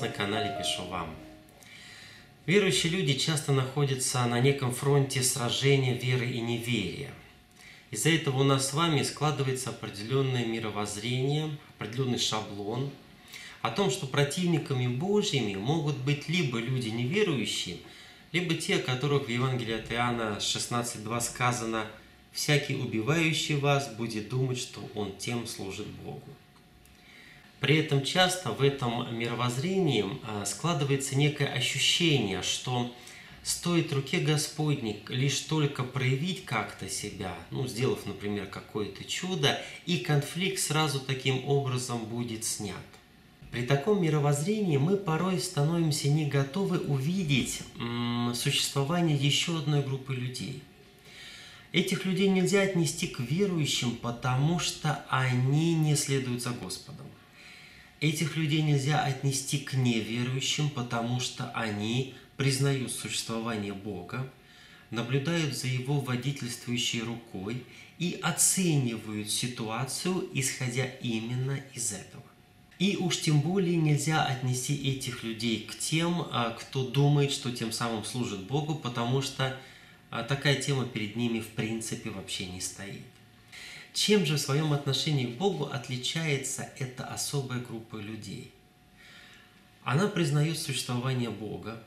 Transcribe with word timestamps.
На 0.00 0.08
канале 0.08 0.56
Пишу 0.58 0.86
Вам. 0.86 1.14
Верующие 2.46 2.90
люди 2.90 3.18
часто 3.18 3.52
находятся 3.52 4.24
на 4.24 4.40
неком 4.40 4.72
фронте 4.72 5.22
сражения 5.22 5.92
веры 5.92 6.26
и 6.26 6.40
неверия. 6.40 7.10
Из-за 7.90 8.08
этого 8.08 8.40
у 8.40 8.44
нас 8.44 8.70
с 8.70 8.72
вами 8.72 9.02
складывается 9.02 9.70
определенное 9.70 10.46
мировоззрение, 10.46 11.50
определенный 11.76 12.18
шаблон 12.18 12.90
о 13.60 13.70
том, 13.70 13.90
что 13.90 14.06
противниками 14.06 14.86
Божьими 14.86 15.56
могут 15.56 15.98
быть 15.98 16.30
либо 16.30 16.58
люди 16.58 16.88
неверующие, 16.88 17.76
либо 18.32 18.54
те, 18.54 18.76
о 18.76 18.82
которых 18.82 19.26
в 19.26 19.28
Евангелии 19.28 19.74
от 19.74 19.92
Иоанна 19.92 20.38
16.2 20.40 21.20
сказано 21.20 21.84
«Всякий 22.32 22.76
убивающий 22.76 23.56
вас 23.56 23.92
будет 23.94 24.30
думать, 24.30 24.58
что 24.58 24.80
он 24.94 25.14
тем 25.18 25.46
служит 25.46 25.88
Богу». 25.88 26.22
При 27.60 27.76
этом 27.76 28.02
часто 28.02 28.52
в 28.52 28.62
этом 28.62 29.16
мировоззрении 29.16 30.06
а, 30.26 30.46
складывается 30.46 31.14
некое 31.14 31.46
ощущение, 31.46 32.42
что 32.42 32.90
стоит 33.42 33.92
руке 33.92 34.20
Господней 34.20 35.02
лишь 35.08 35.40
только 35.40 35.84
проявить 35.84 36.46
как-то 36.46 36.88
себя, 36.88 37.34
ну, 37.50 37.66
сделав, 37.66 38.06
например, 38.06 38.46
какое-то 38.46 39.04
чудо, 39.04 39.60
и 39.84 39.98
конфликт 39.98 40.58
сразу 40.58 41.00
таким 41.00 41.46
образом 41.46 42.06
будет 42.06 42.44
снят. 42.44 42.76
При 43.50 43.62
таком 43.62 44.00
мировоззрении 44.02 44.78
мы 44.78 44.96
порой 44.96 45.38
становимся 45.38 46.08
не 46.08 46.26
готовы 46.26 46.78
увидеть 46.78 47.62
существование 48.34 49.16
еще 49.16 49.58
одной 49.58 49.82
группы 49.82 50.14
людей. 50.14 50.62
Этих 51.72 52.04
людей 52.04 52.28
нельзя 52.28 52.62
отнести 52.62 53.06
к 53.06 53.20
верующим, 53.20 53.96
потому 53.96 54.60
что 54.60 55.04
они 55.08 55.74
не 55.74 55.96
следуют 55.96 56.42
за 56.42 56.50
Господом. 56.50 57.06
Этих 58.00 58.36
людей 58.36 58.62
нельзя 58.62 59.02
отнести 59.04 59.58
к 59.58 59.74
неверующим, 59.74 60.70
потому 60.70 61.20
что 61.20 61.50
они 61.52 62.14
признают 62.38 62.92
существование 62.92 63.74
Бога, 63.74 64.26
наблюдают 64.90 65.54
за 65.54 65.66
Его 65.66 66.00
водительствующей 66.00 67.02
рукой 67.02 67.62
и 67.98 68.18
оценивают 68.22 69.30
ситуацию, 69.30 70.26
исходя 70.32 70.86
именно 70.86 71.60
из 71.74 71.92
этого. 71.92 72.22
И 72.78 72.96
уж 72.96 73.20
тем 73.20 73.42
более 73.42 73.76
нельзя 73.76 74.24
отнести 74.24 74.74
этих 74.90 75.22
людей 75.22 75.68
к 75.70 75.78
тем, 75.78 76.26
а, 76.32 76.56
кто 76.58 76.86
думает, 76.88 77.30
что 77.30 77.52
тем 77.52 77.70
самым 77.70 78.06
служит 78.06 78.40
Богу, 78.44 78.74
потому 78.74 79.20
что 79.20 79.54
а, 80.08 80.22
такая 80.22 80.56
тема 80.56 80.86
перед 80.86 81.14
ними 81.16 81.40
в 81.40 81.48
принципе 81.48 82.08
вообще 82.08 82.46
не 82.46 82.62
стоит. 82.62 83.02
Чем 83.92 84.24
же 84.24 84.36
в 84.36 84.40
своем 84.40 84.72
отношении 84.72 85.26
к 85.26 85.36
Богу 85.36 85.64
отличается 85.64 86.68
эта 86.78 87.04
особая 87.04 87.60
группа 87.60 87.96
людей? 87.96 88.52
Она 89.82 90.06
признает 90.06 90.58
существование 90.58 91.30
Бога, 91.30 91.82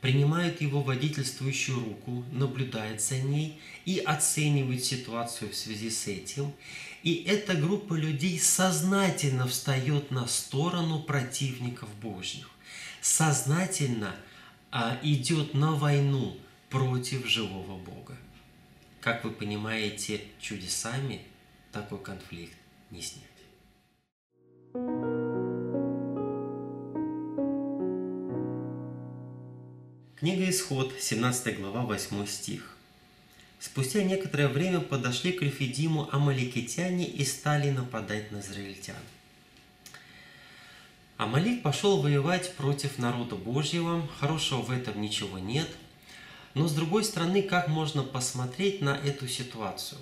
принимает 0.00 0.60
Его 0.60 0.82
водительствующую 0.82 1.78
руку, 1.78 2.24
наблюдает 2.32 3.00
за 3.00 3.18
ней 3.18 3.60
и 3.84 3.98
оценивает 3.98 4.84
ситуацию 4.84 5.50
в 5.50 5.54
связи 5.54 5.90
с 5.90 6.08
этим. 6.08 6.52
И 7.04 7.24
эта 7.26 7.54
группа 7.54 7.94
людей 7.94 8.38
сознательно 8.38 9.46
встает 9.46 10.10
на 10.10 10.26
сторону 10.26 11.00
противников 11.00 11.88
Божьих, 12.02 12.50
сознательно 13.00 14.16
а, 14.70 14.98
идет 15.02 15.54
на 15.54 15.72
войну 15.72 16.36
против 16.70 17.26
живого 17.26 17.78
Бога. 17.78 18.16
Как 19.04 19.22
вы 19.22 19.32
понимаете, 19.32 20.22
чудесами 20.40 21.20
такой 21.72 21.98
конфликт 21.98 22.56
не 22.90 23.02
снять. 23.02 23.26
Книга 30.16 30.48
Исход, 30.48 30.94
17 30.98 31.60
глава, 31.60 31.82
8 31.82 32.26
стих. 32.26 32.78
Спустя 33.58 34.02
некоторое 34.02 34.48
время 34.48 34.80
подошли 34.80 35.32
к 35.32 35.42
Рефидиму 35.42 36.08
амаликитяне 36.10 37.06
и 37.06 37.26
стали 37.26 37.68
нападать 37.68 38.32
на 38.32 38.40
израильтян. 38.40 38.96
Амалик 41.18 41.62
пошел 41.62 42.00
воевать 42.00 42.54
против 42.54 42.96
народа 42.96 43.36
Божьего, 43.36 44.08
хорошего 44.18 44.62
в 44.62 44.70
этом 44.70 45.02
ничего 45.02 45.38
нет– 45.38 45.68
но 46.54 46.68
с 46.68 46.72
другой 46.72 47.04
стороны, 47.04 47.42
как 47.42 47.68
можно 47.68 48.02
посмотреть 48.02 48.80
на 48.80 48.96
эту 48.96 49.28
ситуацию? 49.28 50.00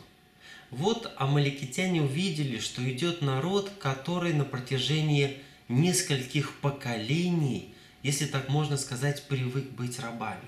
Вот 0.70 1.12
амаликитяне 1.16 2.02
увидели, 2.02 2.58
что 2.58 2.82
идет 2.90 3.20
народ, 3.22 3.70
который 3.78 4.32
на 4.32 4.44
протяжении 4.44 5.38
нескольких 5.68 6.58
поколений, 6.60 7.74
если 8.02 8.26
так 8.26 8.48
можно 8.48 8.76
сказать, 8.76 9.26
привык 9.28 9.70
быть 9.70 9.98
рабами. 9.98 10.40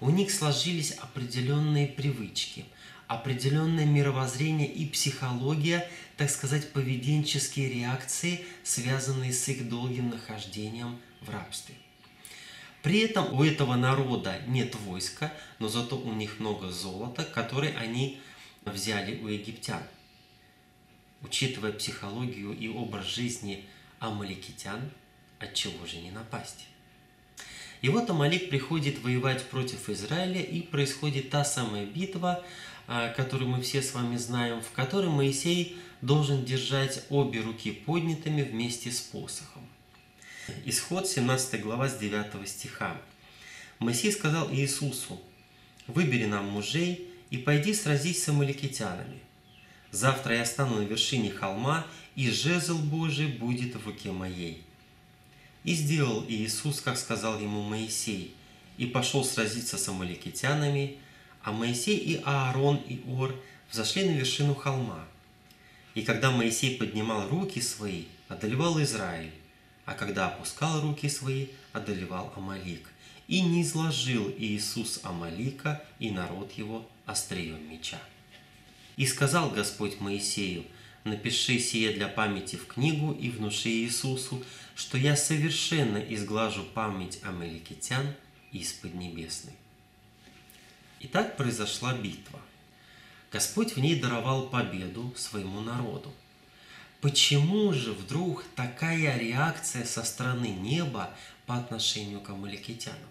У 0.00 0.10
них 0.10 0.32
сложились 0.32 0.92
определенные 0.92 1.86
привычки, 1.86 2.64
определенное 3.06 3.84
мировоззрение 3.86 4.68
и 4.68 4.86
психология, 4.86 5.88
так 6.16 6.30
сказать, 6.30 6.72
поведенческие 6.72 7.68
реакции, 7.68 8.44
связанные 8.64 9.32
с 9.32 9.48
их 9.48 9.68
долгим 9.68 10.10
нахождением 10.10 10.98
в 11.20 11.30
рабстве. 11.30 11.74
При 12.82 12.98
этом 13.00 13.32
у 13.38 13.44
этого 13.44 13.76
народа 13.76 14.40
нет 14.46 14.74
войска, 14.74 15.32
но 15.58 15.68
зато 15.68 15.96
у 15.96 16.12
них 16.12 16.40
много 16.40 16.70
золота, 16.70 17.24
которое 17.24 17.76
они 17.76 18.20
взяли 18.64 19.20
у 19.22 19.28
египтян. 19.28 19.82
Учитывая 21.22 21.72
психологию 21.72 22.56
и 22.58 22.68
образ 22.68 23.06
жизни 23.06 23.64
амаликитян, 24.00 24.90
от 25.38 25.54
чего 25.54 25.86
же 25.86 25.98
не 25.98 26.10
напасть? 26.10 26.66
И 27.82 27.88
вот 27.88 28.08
Амалик 28.10 28.48
приходит 28.48 29.00
воевать 29.00 29.44
против 29.44 29.88
Израиля, 29.88 30.40
и 30.40 30.62
происходит 30.62 31.30
та 31.30 31.44
самая 31.44 31.84
битва, 31.84 32.44
а, 32.86 33.08
которую 33.10 33.48
мы 33.48 33.60
все 33.60 33.82
с 33.82 33.92
вами 33.92 34.16
знаем, 34.16 34.60
в 34.60 34.70
которой 34.70 35.10
Моисей 35.10 35.76
должен 36.00 36.44
держать 36.44 37.04
обе 37.10 37.40
руки 37.40 37.72
поднятыми 37.72 38.42
вместе 38.42 38.90
с 38.92 39.00
посохом. 39.00 39.68
Исход 40.64 41.08
17 41.08 41.60
глава 41.62 41.88
с 41.88 41.98
9 41.98 42.48
стиха. 42.48 43.00
Моисей 43.78 44.10
сказал 44.10 44.52
Иисусу, 44.52 45.20
«Выбери 45.86 46.24
нам 46.24 46.46
мужей 46.46 47.08
и 47.30 47.38
пойди 47.38 47.72
сразись 47.72 48.24
с 48.24 48.28
амаликитянами. 48.28 49.20
Завтра 49.92 50.36
я 50.36 50.44
стану 50.44 50.78
на 50.78 50.82
вершине 50.82 51.30
холма, 51.30 51.86
и 52.16 52.28
жезл 52.28 52.78
Божий 52.78 53.28
будет 53.28 53.76
в 53.76 53.86
руке 53.86 54.10
моей». 54.10 54.64
И 55.62 55.74
сделал 55.74 56.24
Иисус, 56.28 56.80
как 56.80 56.98
сказал 56.98 57.38
ему 57.38 57.62
Моисей, 57.62 58.34
и 58.78 58.86
пошел 58.86 59.24
сразиться 59.24 59.78
с 59.78 59.88
амаликитянами, 59.88 60.98
а 61.44 61.52
Моисей 61.52 61.98
и 61.98 62.20
Аарон 62.24 62.76
и 62.88 63.00
Ор 63.06 63.32
взошли 63.70 64.08
на 64.08 64.16
вершину 64.16 64.56
холма. 64.56 65.06
И 65.94 66.02
когда 66.02 66.32
Моисей 66.32 66.76
поднимал 66.78 67.28
руки 67.28 67.60
свои, 67.60 68.06
одолевал 68.28 68.82
Израиль, 68.82 69.30
а 69.84 69.94
когда 69.94 70.28
опускал 70.28 70.80
руки 70.80 71.08
свои, 71.08 71.48
одолевал 71.72 72.32
Амалик. 72.36 72.88
И 73.28 73.40
не 73.40 73.62
изложил 73.62 74.32
Иисус 74.36 75.00
Амалика 75.02 75.82
и 75.98 76.10
народ 76.10 76.52
его 76.52 76.88
острием 77.06 77.68
меча. 77.70 77.98
И 78.96 79.06
сказал 79.06 79.50
Господь 79.50 80.00
Моисею, 80.00 80.64
напиши 81.04 81.58
сие 81.58 81.92
для 81.92 82.08
памяти 82.08 82.56
в 82.56 82.66
книгу 82.66 83.12
и 83.12 83.30
внуши 83.30 83.70
Иисусу, 83.70 84.42
что 84.74 84.98
я 84.98 85.16
совершенно 85.16 85.98
изглажу 85.98 86.64
память 86.64 87.20
амаликитян 87.22 88.14
из 88.52 88.72
Поднебесной. 88.72 89.54
И 91.00 91.08
так 91.08 91.36
произошла 91.36 91.94
битва. 91.94 92.40
Господь 93.32 93.74
в 93.74 93.80
ней 93.80 93.98
даровал 93.98 94.48
победу 94.48 95.12
своему 95.16 95.60
народу. 95.60 96.12
Почему 97.02 97.72
же 97.72 97.94
вдруг 97.94 98.44
такая 98.54 99.18
реакция 99.18 99.84
со 99.84 100.04
стороны 100.04 100.46
неба 100.46 101.10
по 101.46 101.56
отношению 101.56 102.20
к 102.20 102.30
амаликитянам? 102.30 103.10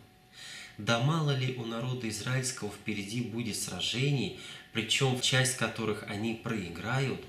Да 0.78 1.02
мало 1.02 1.36
ли 1.36 1.56
у 1.58 1.66
народа 1.66 2.08
израильского 2.08 2.72
впереди 2.72 3.20
будет 3.20 3.58
сражений, 3.58 4.40
причем 4.72 5.20
часть 5.20 5.58
которых 5.58 6.04
они 6.08 6.36
проиграют, 6.36 7.20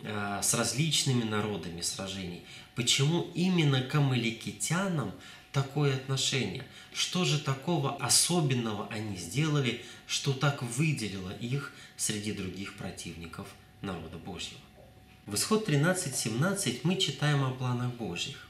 э, 0.00 0.40
с 0.42 0.54
различными 0.54 1.22
народами 1.22 1.82
сражений. 1.82 2.44
Почему 2.74 3.30
именно 3.34 3.82
к 3.82 3.94
амаликитянам 3.94 5.12
такое 5.52 5.96
отношение? 5.96 6.64
Что 6.94 7.26
же 7.26 7.38
такого 7.38 7.94
особенного 7.96 8.88
они 8.88 9.18
сделали, 9.18 9.84
что 10.06 10.32
так 10.32 10.62
выделило 10.62 11.30
их 11.30 11.74
среди 11.98 12.32
других 12.32 12.72
противников 12.78 13.48
народа 13.82 14.16
Божьего? 14.16 14.63
В 15.26 15.36
исход 15.36 15.66
13.17 15.66 16.80
мы 16.82 16.96
читаем 16.96 17.44
о 17.44 17.50
планах 17.52 17.94
Божьих. 17.94 18.46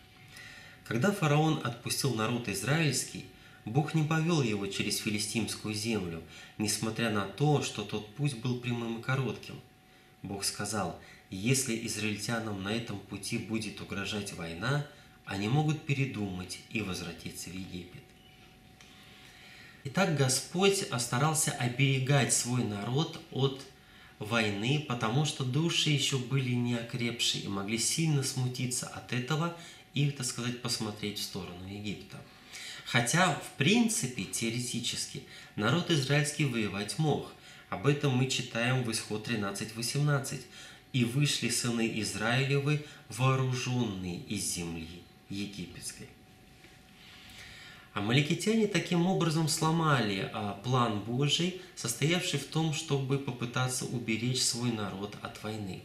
Когда 0.84 1.12
фараон 1.12 1.60
отпустил 1.62 2.14
народ 2.14 2.48
израильский, 2.48 3.26
Бог 3.64 3.94
не 3.94 4.02
повел 4.02 4.42
его 4.42 4.66
через 4.66 4.98
филистимскую 4.98 5.72
землю, 5.72 6.20
несмотря 6.58 7.10
на 7.10 7.26
то, 7.26 7.62
что 7.62 7.84
тот 7.84 8.12
путь 8.16 8.40
был 8.40 8.58
прямым 8.58 8.98
и 8.98 9.02
коротким. 9.02 9.60
Бог 10.22 10.42
сказал, 10.42 10.98
если 11.30 11.86
израильтянам 11.86 12.64
на 12.64 12.72
этом 12.72 12.98
пути 12.98 13.38
будет 13.38 13.80
угрожать 13.80 14.32
война, 14.32 14.84
они 15.26 15.46
могут 15.46 15.86
передумать 15.86 16.58
и 16.70 16.82
возвратиться 16.82 17.50
в 17.50 17.54
Египет. 17.54 18.02
Итак, 19.84 20.16
Господь 20.16 20.88
старался 20.98 21.52
оберегать 21.52 22.32
свой 22.32 22.64
народ 22.64 23.20
от 23.30 23.64
войны, 24.24 24.84
потому 24.88 25.24
что 25.24 25.44
души 25.44 25.90
еще 25.90 26.18
были 26.18 26.52
не 26.52 26.74
окрепшие 26.74 27.44
и 27.44 27.48
могли 27.48 27.78
сильно 27.78 28.22
смутиться 28.22 28.86
от 28.86 29.12
этого 29.12 29.56
и, 29.94 30.10
так 30.10 30.26
сказать, 30.26 30.60
посмотреть 30.62 31.18
в 31.18 31.22
сторону 31.22 31.66
Египта. 31.68 32.18
Хотя, 32.84 33.34
в 33.34 33.56
принципе, 33.56 34.24
теоретически, 34.24 35.22
народ 35.56 35.90
израильский 35.90 36.44
воевать 36.44 36.98
мог. 36.98 37.32
Об 37.70 37.86
этом 37.86 38.16
мы 38.16 38.28
читаем 38.28 38.84
в 38.84 38.90
Исход 38.92 39.28
13.18. 39.28 40.40
«И 40.92 41.04
вышли 41.04 41.48
сыны 41.48 42.00
Израилевы, 42.00 42.84
вооруженные 43.08 44.20
из 44.20 44.44
земли 44.54 45.02
египетской». 45.28 46.08
Амаликитяне 47.94 48.66
таким 48.66 49.06
образом 49.06 49.46
сломали 49.46 50.28
а, 50.32 50.60
план 50.64 50.98
Божий, 50.98 51.62
состоявший 51.76 52.40
в 52.40 52.44
том, 52.46 52.74
чтобы 52.74 53.18
попытаться 53.18 53.84
уберечь 53.84 54.42
свой 54.42 54.72
народ 54.72 55.16
от 55.22 55.40
войны. 55.44 55.80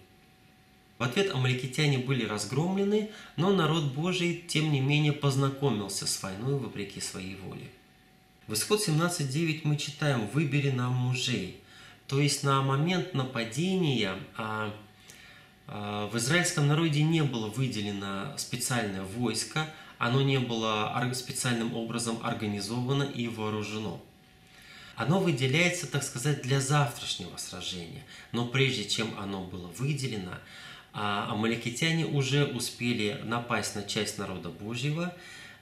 В 0.97 1.03
ответ 1.03 1.33
амаликитяне 1.33 1.99
были 1.99 2.25
разгромлены, 2.25 3.11
но 3.37 3.53
народ 3.53 3.93
Божий, 3.93 4.43
тем 4.47 4.71
не 4.71 4.81
менее, 4.81 5.13
познакомился 5.13 6.07
с 6.07 6.21
войной 6.23 6.55
вопреки 6.55 6.99
своей 6.99 7.35
воле. 7.35 7.69
В 8.47 8.53
исход 8.53 8.85
17.9 8.85 9.61
мы 9.63 9.77
читаем 9.77 10.27
«Выбери 10.33 10.71
нам 10.71 10.93
мужей». 10.93 11.61
То 12.07 12.19
есть 12.19 12.43
на 12.43 12.63
момент 12.63 13.13
нападения 13.13 14.15
а, 14.35 14.73
а, 15.67 16.07
в 16.07 16.17
израильском 16.17 16.67
народе 16.67 17.03
не 17.03 17.23
было 17.23 17.49
выделено 17.49 18.35
специальное 18.37 19.03
войско, 19.03 19.71
оно 19.99 20.21
не 20.23 20.39
было 20.39 20.91
специальным 21.13 21.75
образом 21.75 22.19
организовано 22.23 23.03
и 23.03 23.27
вооружено. 23.27 24.01
Оно 24.95 25.19
выделяется, 25.19 25.87
так 25.87 26.03
сказать, 26.03 26.41
для 26.41 26.59
завтрашнего 26.59 27.37
сражения. 27.37 28.03
Но 28.31 28.47
прежде 28.47 28.85
чем 28.85 29.13
оно 29.19 29.43
было 29.43 29.67
выделено, 29.67 30.39
а, 30.93 31.29
амаликитяне 31.31 32.05
уже 32.05 32.45
успели 32.45 33.21
напасть 33.23 33.75
на 33.75 33.83
часть 33.83 34.17
народа 34.17 34.49
Божьего, 34.49 35.13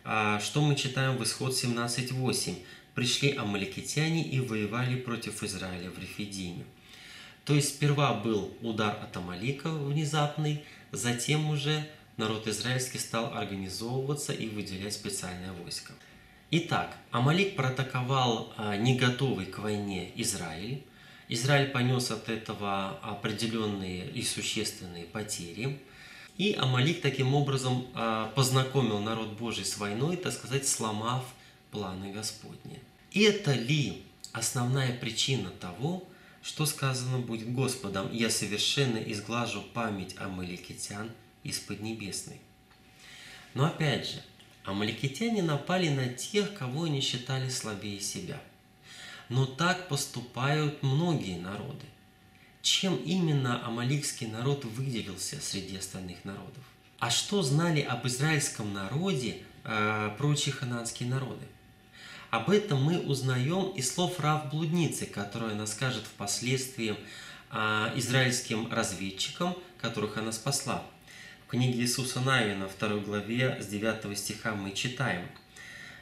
а, 0.03 0.39
что 0.39 0.61
мы 0.61 0.75
читаем 0.75 1.17
в 1.17 1.23
Исход 1.23 1.53
17.8. 1.53 2.63
«Пришли 2.95 3.35
амаликитяне 3.35 4.23
и 4.23 4.39
воевали 4.39 4.95
против 4.95 5.43
Израиля 5.43 5.91
в 5.91 5.99
Рефидиме». 5.99 6.63
То 7.45 7.53
есть 7.53 7.69
сперва 7.69 8.13
был 8.13 8.55
удар 8.61 8.97
от 9.01 9.15
Амалика 9.17 9.69
внезапный, 9.69 10.63
затем 10.91 11.49
уже 11.49 11.87
народ 12.17 12.47
израильский 12.47 12.97
стал 12.97 13.33
организовываться 13.33 14.33
и 14.33 14.47
выделять 14.49 14.93
специальное 14.93 15.53
войско. 15.53 15.93
Итак, 16.49 16.95
Амалик 17.11 17.55
проатаковал 17.55 18.53
а, 18.57 18.75
не 18.75 18.97
готовый 18.97 19.45
к 19.45 19.59
войне 19.59 20.11
Израиль. 20.15 20.83
Израиль 21.29 21.69
понес 21.69 22.09
от 22.09 22.29
этого 22.29 22.99
определенные 23.01 24.09
и 24.09 24.23
существенные 24.23 25.05
потери. 25.05 25.79
И 26.37 26.53
Амалик 26.53 27.01
таким 27.01 27.35
образом 27.35 27.87
а, 27.93 28.31
познакомил 28.35 28.99
народ 28.99 29.33
Божий 29.33 29.65
с 29.65 29.77
войной, 29.77 30.17
так 30.17 30.33
сказать, 30.33 30.67
сломав 30.67 31.25
планы 31.71 32.13
Господни. 32.13 32.79
Это 33.13 33.53
ли 33.53 34.03
основная 34.31 34.93
причина 34.97 35.49
того, 35.49 36.07
что 36.41 36.65
сказано 36.65 37.19
будет 37.19 37.51
Господом, 37.51 38.09
«Я 38.13 38.29
совершенно 38.29 38.97
изглажу 38.97 39.61
память 39.73 40.15
амаликитян 40.17 41.11
из 41.47 41.59
Поднебесной. 41.59 42.39
Но 43.53 43.65
опять 43.65 44.07
же, 44.07 44.21
амаликитяне 44.65 45.41
напали 45.41 45.89
на 45.89 46.09
тех, 46.09 46.53
кого 46.53 46.83
они 46.83 47.01
считали 47.01 47.49
слабее 47.49 47.99
себя. 47.99 48.39
Но 49.29 49.45
так 49.45 49.87
поступают 49.87 50.83
многие 50.83 51.39
народы. 51.39 51.85
Чем 52.61 52.97
именно 52.97 53.65
амаликский 53.65 54.27
народ 54.27 54.65
выделился 54.65 55.39
среди 55.41 55.77
остальных 55.77 56.25
народов? 56.25 56.63
А 56.99 57.09
что 57.09 57.41
знали 57.41 57.81
об 57.81 58.05
израильском 58.07 58.73
народе 58.73 59.43
э, 59.63 60.11
прочие 60.17 60.53
хананские 60.53 61.09
народы? 61.09 61.45
Об 62.29 62.49
этом 62.49 62.83
мы 62.83 62.99
узнаем 62.99 63.71
из 63.71 63.93
слов 63.93 64.19
Рав 64.19 64.49
Блудницы, 64.49 65.05
которую 65.05 65.53
она 65.53 65.65
скажет 65.65 66.03
впоследствии 66.03 66.97
э, 67.51 67.91
израильским 67.95 68.71
разведчикам, 68.71 69.55
которых 69.79 70.17
она 70.17 70.31
спасла. 70.31 70.83
В 71.47 71.51
книге 71.51 71.79
Иисуса 71.79 72.19
Навина, 72.19 72.67
2 72.67 72.89
главе, 73.05 73.57
с 73.61 73.67
9 73.67 74.17
стиха 74.19 74.53
мы 74.53 74.73
читаем. 74.73 75.25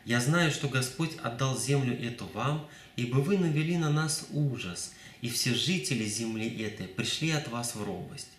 «Я 0.03 0.19
знаю, 0.19 0.49
что 0.49 0.67
Господь 0.67 1.17
отдал 1.21 1.55
землю 1.55 1.95
эту 2.03 2.25
вам, 2.33 2.67
ибо 2.95 3.17
вы 3.17 3.37
навели 3.37 3.77
на 3.77 3.91
нас 3.91 4.25
ужас, 4.31 4.95
и 5.21 5.29
все 5.29 5.53
жители 5.53 6.03
земли 6.03 6.49
этой 6.63 6.87
пришли 6.87 7.29
от 7.29 7.47
вас 7.49 7.75
в 7.75 7.83
робость. 7.83 8.29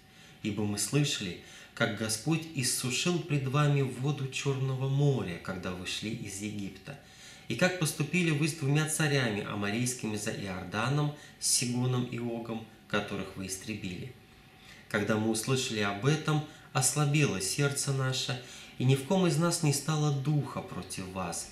Ибо 0.42 0.64
мы 0.64 0.80
слышали, 0.80 1.42
как 1.74 1.96
Господь 1.96 2.42
иссушил 2.56 3.20
пред 3.20 3.46
вами 3.46 3.82
воду 3.82 4.26
Черного 4.26 4.88
моря, 4.88 5.38
когда 5.44 5.70
вы 5.70 5.86
шли 5.86 6.10
из 6.10 6.42
Египта, 6.42 6.98
и 7.46 7.54
как 7.54 7.78
поступили 7.78 8.32
вы 8.32 8.48
с 8.48 8.54
двумя 8.54 8.88
царями, 8.88 9.46
амарийскими 9.46 10.16
за 10.16 10.32
Иорданом, 10.32 11.14
Сигоном 11.38 12.06
и 12.06 12.18
Огом, 12.18 12.66
которых 12.88 13.36
вы 13.36 13.46
истребили. 13.46 14.12
Когда 14.88 15.16
мы 15.16 15.30
услышали 15.30 15.80
об 15.80 16.04
этом, 16.04 16.44
ослабело 16.76 17.40
сердце 17.40 17.90
наше, 17.94 18.38
и 18.76 18.84
ни 18.84 18.96
в 18.96 19.06
ком 19.06 19.26
из 19.26 19.38
нас 19.38 19.62
не 19.62 19.72
стало 19.72 20.12
духа 20.12 20.60
против 20.60 21.08
вас, 21.08 21.50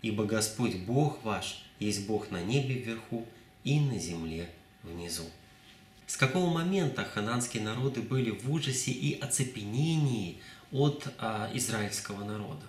ибо 0.00 0.24
Господь 0.24 0.76
Бог 0.76 1.22
ваш 1.24 1.62
есть 1.78 2.06
Бог 2.06 2.30
на 2.30 2.42
небе 2.42 2.76
вверху 2.76 3.26
и 3.64 3.78
на 3.78 3.98
земле 3.98 4.48
внизу. 4.82 5.24
С 6.06 6.16
какого 6.16 6.50
момента 6.50 7.04
хананские 7.04 7.62
народы 7.62 8.00
были 8.00 8.30
в 8.30 8.50
ужасе 8.50 8.92
и 8.92 9.20
оцепенении 9.20 10.40
от 10.72 11.06
а, 11.18 11.50
израильского 11.52 12.24
народа? 12.24 12.64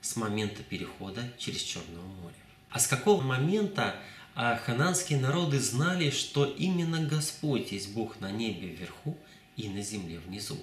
С 0.00 0.14
момента 0.14 0.62
перехода 0.62 1.24
через 1.38 1.60
Черное 1.62 2.02
море. 2.22 2.36
А 2.70 2.78
с 2.78 2.86
какого 2.86 3.20
момента 3.20 3.96
а, 4.36 4.56
хананские 4.58 5.18
народы 5.18 5.58
знали, 5.58 6.10
что 6.10 6.44
именно 6.44 7.04
Господь 7.04 7.72
есть 7.72 7.94
Бог 7.94 8.20
на 8.20 8.30
небе 8.30 8.68
вверху 8.68 9.18
и 9.56 9.68
на 9.68 9.82
земле 9.82 10.20
внизу? 10.20 10.56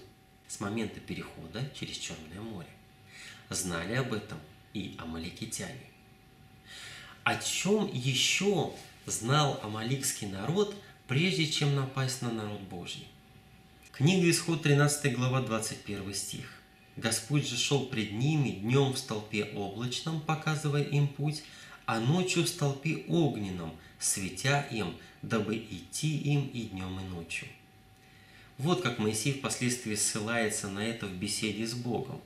С 0.54 0.60
момента 0.60 1.00
перехода 1.00 1.68
через 1.74 1.98
Черное 1.98 2.40
море. 2.40 2.70
Знали 3.50 3.96
об 3.96 4.14
этом 4.14 4.38
и 4.74 4.96
амаликитяне. 5.00 5.88
О 7.24 7.36
чем 7.38 7.90
еще 7.92 8.72
знал 9.08 9.60
амаликский 9.64 10.28
народ, 10.28 10.76
прежде 11.08 11.48
чем 11.48 11.76
напасть 11.76 12.22
на 12.22 12.32
народ 12.32 12.62
Божий? 12.62 13.08
Книга 13.94 14.30
Исход 14.30 14.62
13 14.62 15.16
глава 15.16 15.42
21 15.42 16.14
стих. 16.14 16.62
Господь 16.98 17.48
же 17.48 17.58
шел 17.58 17.88
пред 17.88 18.12
ними 18.12 18.50
днем 18.50 18.94
в 18.94 19.00
столпе 19.00 19.46
облачном, 19.46 20.22
показывая 20.22 20.84
им 20.84 21.08
путь, 21.08 21.44
а 21.88 22.00
ночью 22.00 22.44
в 22.44 22.48
столпе 22.48 23.04
огненном, 23.08 23.76
светя 23.98 24.62
им, 24.70 24.96
дабы 25.24 25.58
идти 25.58 26.16
им 26.16 26.46
и 26.48 26.66
днем, 26.66 27.00
и 27.00 27.04
ночью. 27.06 27.48
Вот 28.58 28.82
как 28.82 29.00
Моисей 29.00 29.34
впоследствии 29.34 29.96
ссылается 29.96 30.70
на 30.70 30.86
это 30.86 31.08
в 31.08 31.14
беседе 31.14 31.66
с 31.66 31.74
Богом. 31.74 32.22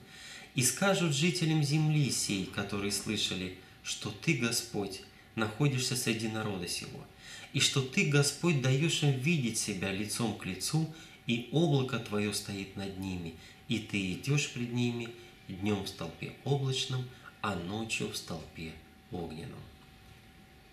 «И 0.55 0.63
скажут 0.63 1.13
жителям 1.13 1.63
земли 1.63 2.09
сей, 2.11 2.45
которые 2.45 2.91
слышали, 2.91 3.57
что 3.83 4.09
Ты, 4.09 4.33
Господь, 4.33 5.01
находишься 5.35 5.95
среди 5.95 6.27
народа 6.27 6.67
сего, 6.67 7.05
и 7.53 7.59
что 7.59 7.81
Ты, 7.81 8.09
Господь, 8.09 8.61
даешь 8.61 9.03
им 9.03 9.11
видеть 9.11 9.59
себя 9.59 9.91
лицом 9.91 10.37
к 10.37 10.45
лицу, 10.45 10.93
и 11.27 11.47
облако 11.51 11.99
Твое 11.99 12.33
стоит 12.33 12.75
над 12.75 12.97
ними, 12.97 13.35
и 13.67 13.79
Ты 13.79 14.13
идешь 14.13 14.49
пред 14.49 14.73
ними 14.73 15.09
днем 15.47 15.83
в 15.83 15.89
столпе 15.89 16.33
облачном, 16.43 17.07
а 17.41 17.55
ночью 17.55 18.09
в 18.09 18.17
столпе 18.17 18.73
огненном». 19.11 19.59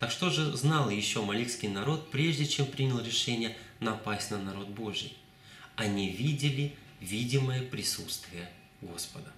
Так 0.00 0.10
что 0.10 0.30
же 0.30 0.56
знал 0.56 0.90
еще 0.90 1.22
маликский 1.22 1.68
народ, 1.68 2.10
прежде 2.10 2.46
чем 2.46 2.66
принял 2.66 3.00
решение 3.00 3.56
напасть 3.80 4.30
на 4.30 4.38
народ 4.38 4.68
Божий? 4.68 5.12
Они 5.76 6.10
видели 6.10 6.74
видимое 7.00 7.62
присутствие 7.62 8.48
Господа. 8.80 9.30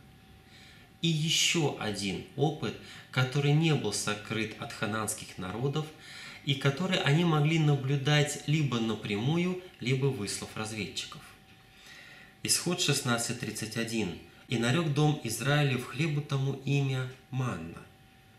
И 1.03 1.09
еще 1.09 1.77
один 1.79 2.25
опыт, 2.37 2.75
который 3.11 3.53
не 3.53 3.75
был 3.75 3.93
сокрыт 3.93 4.61
от 4.61 4.73
хананских 4.73 5.39
народов, 5.39 5.87
и 6.45 6.55
который 6.55 6.99
они 6.99 7.25
могли 7.25 7.59
наблюдать 7.59 8.45
либо 8.47 8.79
напрямую, 8.79 9.63
либо 9.81 10.07
выслав 10.07 10.57
разведчиков. 10.57 11.21
Исход 12.43 12.79
16.31. 12.79 14.19
«И 14.49 14.59
нарек 14.59 14.95
дом 14.95 15.21
Израилев 15.25 15.85
хлебу 15.87 16.21
тому 16.21 16.53
имя 16.65 17.11
Манна. 17.31 17.83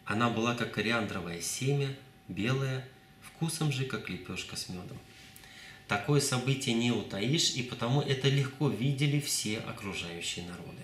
Она 0.06 0.30
была, 0.30 0.56
как 0.56 0.72
кориандровое 0.72 1.42
семя, 1.42 1.94
белая, 2.30 2.88
вкусом 3.22 3.74
же, 3.74 3.84
как 3.84 4.10
лепешка 4.10 4.56
с 4.56 4.70
медом». 4.70 4.98
Такое 5.88 6.20
событие 6.20 6.76
не 6.76 6.92
утаишь, 6.92 7.52
и 7.52 7.64
потому 7.64 8.02
это 8.02 8.28
легко 8.28 8.68
видели 8.68 9.20
все 9.20 9.60
окружающие 9.60 10.46
народы. 10.46 10.82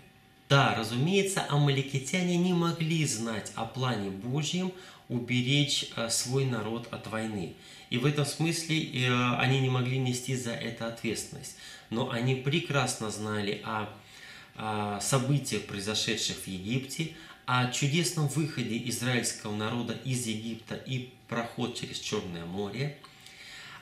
Да, 0.47 0.75
разумеется, 0.75 1.45
амаликитяне 1.49 2.37
не 2.37 2.53
могли 2.53 3.05
знать 3.05 3.51
о 3.55 3.65
плане 3.65 4.11
Божьем 4.11 4.71
уберечь 5.09 5.89
э, 5.95 6.09
свой 6.09 6.45
народ 6.45 6.87
от 6.91 7.07
войны. 7.07 7.55
И 7.89 7.97
в 7.97 8.05
этом 8.05 8.25
смысле 8.25 8.83
э, 8.83 9.35
они 9.39 9.59
не 9.59 9.69
могли 9.69 9.97
нести 9.97 10.35
за 10.35 10.51
это 10.51 10.87
ответственность. 10.87 11.57
Но 11.89 12.09
они 12.09 12.35
прекрасно 12.35 13.11
знали 13.11 13.61
о 13.63 13.89
событиях, 15.01 15.63
произошедших 15.63 16.37
в 16.37 16.47
Египте, 16.47 17.13
о 17.47 17.71
чудесном 17.71 18.27
выходе 18.27 18.77
израильского 18.89 19.55
народа 19.55 19.93
из 20.05 20.27
Египта 20.27 20.75
и 20.75 21.09
проход 21.27 21.75
через 21.75 21.99
Черное 21.99 22.45
море. 22.45 22.97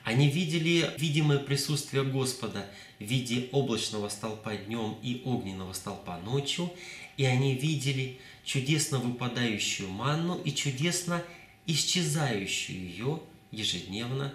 Они 0.03 0.29
видели 0.29 0.89
видимое 0.98 1.38
присутствие 1.38 2.03
Господа 2.03 2.65
в 3.00 3.03
виде 3.03 3.50
облачного 3.51 4.10
столпа 4.10 4.55
днем 4.55 4.98
и 5.03 5.22
огненного 5.25 5.74
столпа 5.74 6.17
ночью, 6.20 6.72
и 7.17 7.25
они 7.25 7.53
видели 7.53 8.20
чудесно 8.43 8.98
выпадающую 8.98 9.89
манну 9.89 10.41
и 10.41 10.51
чудесно 10.51 11.24
исчезающую 11.67 12.79
ее 12.79 13.22
ежедневно 13.51 14.34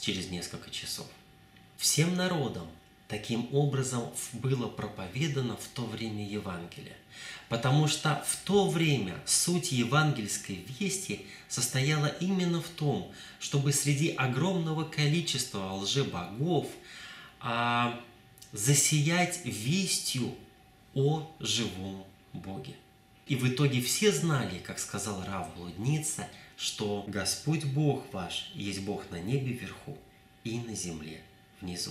через 0.00 0.30
несколько 0.30 0.70
часов. 0.70 1.06
Всем 1.76 2.14
народам 2.14 2.68
таким 3.10 3.52
образом 3.52 4.04
было 4.32 4.68
проповедано 4.68 5.56
в 5.56 5.66
то 5.74 5.84
время 5.84 6.26
Евангелие. 6.26 6.96
Потому 7.48 7.88
что 7.88 8.24
в 8.24 8.36
то 8.44 8.70
время 8.70 9.20
суть 9.26 9.72
евангельской 9.72 10.64
вести 10.78 11.26
состояла 11.48 12.06
именно 12.06 12.62
в 12.62 12.68
том, 12.68 13.12
чтобы 13.40 13.72
среди 13.72 14.10
огромного 14.10 14.84
количества 14.84 15.72
лжебогов 15.72 16.68
а, 17.40 18.00
засиять 18.52 19.40
вестью 19.44 20.32
о 20.94 21.28
живом 21.40 22.04
Боге. 22.32 22.76
И 23.26 23.34
в 23.34 23.48
итоге 23.48 23.80
все 23.80 24.12
знали, 24.12 24.58
как 24.58 24.78
сказал 24.78 25.24
Рав 25.24 25.52
Блудница, 25.56 26.28
что 26.56 27.04
Господь 27.08 27.64
Бог 27.64 28.04
ваш 28.12 28.50
есть 28.54 28.82
Бог 28.82 29.10
на 29.10 29.20
небе 29.20 29.52
вверху 29.52 29.98
и 30.44 30.58
на 30.60 30.74
земле 30.74 31.20
внизу. 31.60 31.90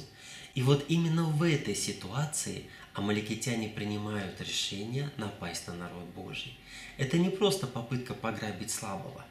И 0.60 0.62
вот 0.62 0.84
именно 0.90 1.24
в 1.24 1.42
этой 1.44 1.74
ситуации 1.74 2.66
амаликитяне 2.94 3.70
принимают 3.70 4.42
решение 4.42 5.10
напасть 5.16 5.66
на 5.70 5.74
народ 5.74 6.04
Божий. 6.14 6.54
Это 6.98 7.18
не 7.18 7.30
просто 7.30 7.66
попытка 7.66 8.14
пограбить 8.14 8.70
слабого, 8.70 9.24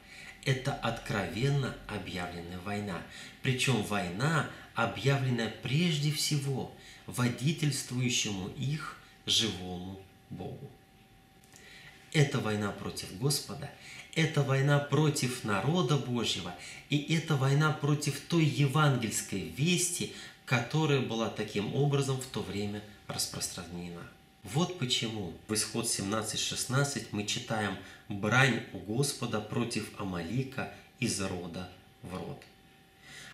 это 0.46 0.72
откровенно 0.72 1.76
объявленная 1.86 2.58
война. 2.60 3.02
Причем 3.42 3.82
война, 3.82 4.48
объявленная 4.74 5.52
прежде 5.62 6.12
всего 6.12 6.72
водительствующему 7.04 8.48
их 8.56 8.96
живому 9.26 10.00
Богу. 10.30 10.70
Это 12.14 12.38
война 12.38 12.70
против 12.70 13.18
Господа, 13.18 13.70
это 14.14 14.42
война 14.42 14.78
против 14.78 15.44
народа 15.44 15.96
Божьего, 15.98 16.54
и 16.88 17.14
это 17.14 17.36
война 17.36 17.70
против 17.70 18.18
той 18.18 18.44
евангельской 18.44 19.52
вести, 19.56 20.14
которая 20.48 21.00
была 21.00 21.28
таким 21.28 21.74
образом 21.74 22.18
в 22.18 22.24
то 22.24 22.40
время 22.40 22.82
распространена. 23.06 24.00
Вот 24.42 24.78
почему 24.78 25.34
в 25.46 25.52
исход 25.52 25.84
17.16 25.84 27.08
мы 27.10 27.26
читаем 27.26 27.76
«брань 28.08 28.62
у 28.72 28.78
Господа 28.78 29.42
против 29.42 29.90
Амалика 30.00 30.72
из 31.00 31.20
рода 31.20 31.68
в 32.02 32.14
род». 32.14 32.42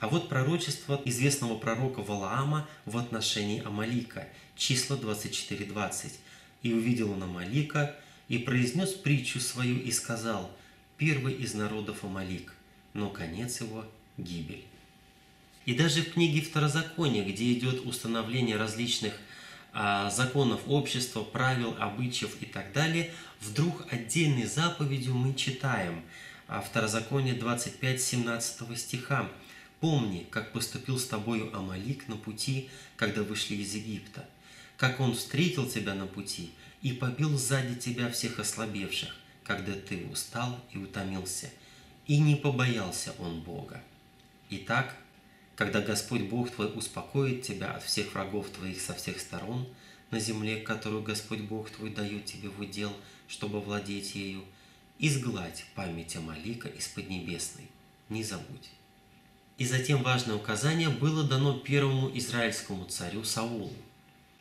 А 0.00 0.08
вот 0.08 0.28
пророчество 0.28 1.00
известного 1.04 1.56
пророка 1.56 2.00
Валаама 2.00 2.68
в 2.84 2.98
отношении 2.98 3.64
Амалика, 3.64 4.26
числа 4.56 4.96
24.20. 4.96 6.14
«И 6.62 6.72
увидел 6.72 7.12
он 7.12 7.22
Амалика, 7.22 7.94
и 8.26 8.38
произнес 8.38 8.90
притчу 8.90 9.38
свою, 9.38 9.78
и 9.78 9.92
сказал, 9.92 10.50
первый 10.96 11.34
из 11.34 11.54
народов 11.54 12.02
Амалик, 12.02 12.54
но 12.92 13.08
конец 13.08 13.60
его– 13.60 13.84
гибель». 14.18 14.64
И 15.66 15.74
даже 15.74 16.02
в 16.02 16.12
книге 16.12 16.42
Второзакония, 16.42 17.24
где 17.24 17.52
идет 17.52 17.86
установление 17.86 18.56
различных 18.56 19.14
а, 19.72 20.10
законов 20.10 20.60
общества, 20.66 21.22
правил, 21.22 21.74
обычаев 21.78 22.36
и 22.40 22.46
так 22.46 22.72
далее, 22.72 23.12
вдруг 23.40 23.86
отдельной 23.90 24.44
заповедью 24.44 25.14
мы 25.14 25.34
читаем 25.34 26.02
а, 26.48 26.60
Второзаконие 26.60 27.34
25, 27.34 28.00
17 28.00 28.78
стиха. 28.78 29.30
«Помни, 29.80 30.26
как 30.30 30.52
поступил 30.52 30.98
с 30.98 31.06
тобою 31.06 31.54
Амалик 31.54 32.08
на 32.08 32.16
пути, 32.16 32.70
когда 32.96 33.22
вышли 33.22 33.56
из 33.56 33.74
Египта, 33.74 34.26
как 34.76 35.00
он 35.00 35.14
встретил 35.14 35.68
тебя 35.68 35.94
на 35.94 36.06
пути 36.06 36.52
и 36.80 36.92
побил 36.92 37.36
сзади 37.36 37.74
тебя 37.74 38.10
всех 38.10 38.38
ослабевших, 38.38 39.14
когда 39.42 39.72
ты 39.72 40.06
устал 40.10 40.58
и 40.72 40.78
утомился, 40.78 41.50
и 42.06 42.18
не 42.18 42.36
побоялся 42.36 43.14
он 43.18 43.40
Бога. 43.40 43.82
Итак, 44.50 44.94
когда 45.56 45.80
Господь 45.80 46.22
Бог 46.22 46.50
твой 46.50 46.72
успокоит 46.76 47.42
тебя 47.42 47.72
от 47.72 47.82
всех 47.82 48.12
врагов 48.14 48.48
твоих 48.50 48.80
со 48.80 48.94
всех 48.94 49.20
сторон 49.20 49.66
на 50.10 50.18
земле, 50.18 50.56
которую 50.60 51.02
Господь 51.02 51.40
Бог 51.40 51.70
твой 51.70 51.90
дает 51.90 52.24
тебе 52.24 52.48
в 52.48 52.60
удел, 52.60 52.92
чтобы 53.28 53.60
владеть 53.60 54.14
ею, 54.14 54.44
изгладь 54.98 55.64
память 55.74 56.16
Амалика 56.16 56.68
из 56.68 56.88
Поднебесной, 56.88 57.68
не 58.08 58.22
забудь. 58.22 58.70
И 59.56 59.64
затем 59.64 60.02
важное 60.02 60.34
указание 60.34 60.88
было 60.88 61.22
дано 61.22 61.58
первому 61.58 62.10
израильскому 62.16 62.86
царю 62.86 63.22
Саулу. 63.22 63.72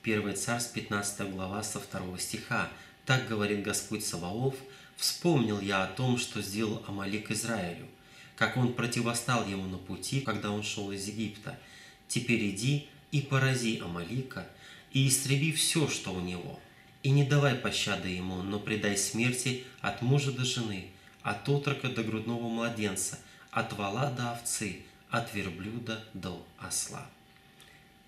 1 0.04 0.36
Царств, 0.36 0.74
15 0.74 1.32
глава, 1.32 1.64
со 1.64 1.80
2 1.80 2.18
стиха. 2.18 2.70
Так 3.06 3.28
говорит 3.28 3.64
Господь 3.64 4.06
Саваоф, 4.06 4.56
«Вспомнил 4.98 5.60
я 5.60 5.84
о 5.84 5.88
том, 5.88 6.18
что 6.18 6.42
сделал 6.42 6.84
Амалик 6.88 7.32
Израилю, 7.32 7.88
как 8.36 8.58
он 8.58 8.74
противостал 8.74 9.48
ему 9.48 9.66
на 9.68 9.78
пути, 9.78 10.22
когда 10.22 10.52
он 10.52 10.64
шел 10.64 10.92
из 10.92 11.08
Египта. 11.08 11.60
Теперь 12.08 12.50
иди 12.50 12.88
и 13.12 13.22
порази 13.22 13.80
Амалика, 13.80 14.48
и 14.92 15.08
истреби 15.08 15.52
все, 15.52 15.88
что 15.88 16.14
у 16.14 16.22
него, 16.22 16.60
и 17.04 17.10
не 17.10 17.24
давай 17.24 17.56
пощады 17.56 18.10
ему, 18.10 18.42
но 18.42 18.60
предай 18.60 18.98
смерти 18.98 19.64
от 19.82 20.02
мужа 20.02 20.32
до 20.32 20.46
жены, 20.46 20.88
от 21.22 21.48
отрока 21.50 21.90
до 21.90 22.04
грудного 22.04 22.48
младенца, 22.50 23.20
от 23.52 23.74
вала 23.74 24.10
до 24.12 24.32
овцы, 24.34 24.84
от 25.10 25.34
верблюда 25.34 26.04
до 26.14 26.46
осла. 26.58 27.08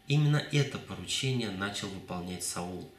Именно 0.08 0.38
это 0.52 0.78
поручение 0.78 1.50
начал 1.50 1.88
выполнять 1.90 2.44
Саул. 2.44 2.90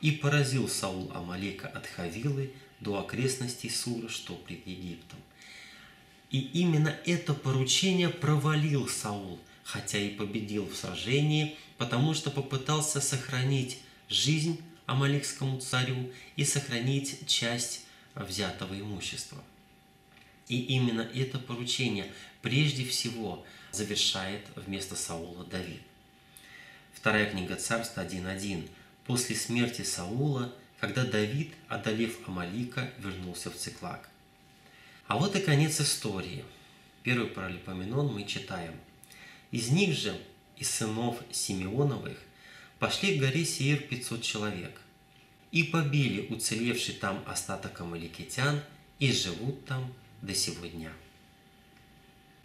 И 0.00 0.12
поразил 0.12 0.68
Саул 0.68 1.12
Амалека 1.14 1.68
от 1.68 1.86
Хавилы 1.86 2.52
до 2.80 2.98
окрестностей 2.98 3.70
Сура, 3.70 4.08
что 4.08 4.34
пред 4.34 4.66
Египтом. 4.66 5.18
И 6.30 6.38
именно 6.38 6.96
это 7.06 7.34
поручение 7.34 8.08
провалил 8.08 8.88
Саул, 8.88 9.40
хотя 9.64 9.98
и 9.98 10.10
победил 10.10 10.66
в 10.68 10.76
сражении, 10.76 11.56
потому 11.76 12.14
что 12.14 12.30
попытался 12.30 13.00
сохранить 13.00 13.78
жизнь 14.08 14.60
Амаликскому 14.86 15.60
царю 15.60 16.12
и 16.36 16.44
сохранить 16.44 17.26
часть 17.26 17.84
взятого 18.14 18.78
имущества. 18.78 19.38
И 20.48 20.60
именно 20.60 21.02
это 21.02 21.38
поручение 21.38 22.06
прежде 22.42 22.84
всего 22.84 23.44
завершает 23.72 24.46
вместо 24.56 24.96
Саула 24.96 25.44
Давид. 25.44 25.80
Вторая 26.92 27.30
книга 27.30 27.56
Царств 27.56 27.98
1.1. 27.98 28.68
После 29.06 29.34
смерти 29.34 29.82
Саула, 29.82 30.52
когда 30.80 31.04
Давид, 31.04 31.52
одолев 31.68 32.28
Амалика, 32.28 32.90
вернулся 32.98 33.50
в 33.50 33.56
Циклак– 33.56 34.08
а 35.10 35.16
вот 35.16 35.34
и 35.34 35.40
конец 35.40 35.80
истории. 35.80 36.44
Первый 37.02 37.26
паралипоменон 37.26 38.14
мы 38.14 38.22
читаем. 38.22 38.74
Из 39.50 39.68
них 39.70 39.92
же, 39.92 40.16
из 40.56 40.70
сынов 40.70 41.18
Симеоновых, 41.32 42.16
пошли 42.78 43.16
к 43.16 43.20
горе 43.20 43.44
Сеир 43.44 43.80
500 43.80 44.22
человек 44.22 44.80
и 45.50 45.64
побили 45.64 46.32
уцелевший 46.32 46.94
там 46.94 47.24
остаток 47.26 47.80
амаликитян 47.80 48.62
и 49.00 49.10
живут 49.10 49.64
там 49.64 49.92
до 50.22 50.32
сего 50.32 50.64
дня. 50.64 50.92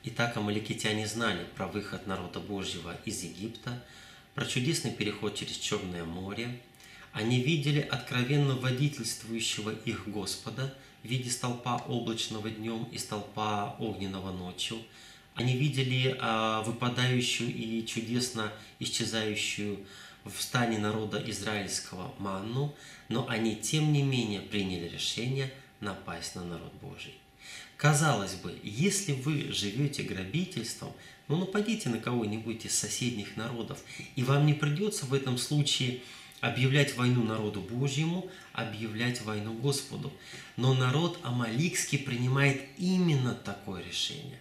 Итак, 0.02 0.36
амаликитяне 0.36 1.06
знали 1.06 1.46
про 1.56 1.68
выход 1.68 2.08
народа 2.08 2.40
Божьего 2.40 2.98
из 3.06 3.22
Египта, 3.22 3.86
про 4.34 4.44
чудесный 4.44 4.92
переход 4.92 5.36
через 5.36 5.58
Черное 5.58 6.04
море. 6.04 6.60
Они 7.14 7.44
видели 7.44 7.82
откровенно 7.82 8.56
водительствующего 8.56 9.70
их 9.70 10.08
Господа– 10.08 10.74
виде 11.06 11.30
столпа 11.30 11.84
облачного 11.88 12.50
днем 12.50 12.88
и 12.92 12.98
столпа 12.98 13.76
огненного 13.80 14.32
ночью. 14.32 14.78
Они 15.34 15.56
видели 15.58 16.18
а, 16.20 16.62
выпадающую 16.62 17.54
и 17.54 17.86
чудесно 17.86 18.52
исчезающую 18.80 19.80
в 20.24 20.42
стане 20.42 20.80
народа 20.80 21.22
израильского 21.28 22.14
манну, 22.18 22.74
но 23.10 23.28
они 23.30 23.56
тем 23.56 23.94
не 23.94 24.02
менее 24.02 24.42
приняли 24.42 24.88
решение 24.88 25.52
напасть 25.80 26.36
на 26.36 26.44
народ 26.44 26.74
Божий. 26.82 27.14
Казалось 27.78 28.36
бы, 28.36 28.58
если 28.64 29.14
вы 29.14 29.52
живете 29.52 30.04
грабительством, 30.04 30.94
ну 31.28 31.38
нападите 31.38 31.90
на 31.90 32.00
кого-нибудь 32.00 32.66
из 32.66 32.78
соседних 32.78 33.36
народов, 33.36 33.80
и 34.16 34.24
вам 34.24 34.46
не 34.46 34.54
придется 34.54 35.06
в 35.06 35.14
этом 35.14 35.38
случае 35.38 36.02
объявлять 36.40 36.96
войну 36.96 37.24
народу 37.24 37.62
Божьему, 37.62 38.30
объявлять 38.56 39.22
войну 39.22 39.54
Господу. 39.54 40.12
Но 40.58 40.74
народ 40.74 41.20
Амаликский 41.24 42.00
принимает 42.00 42.64
именно 42.78 43.34
такое 43.34 43.84
решение. 43.84 44.40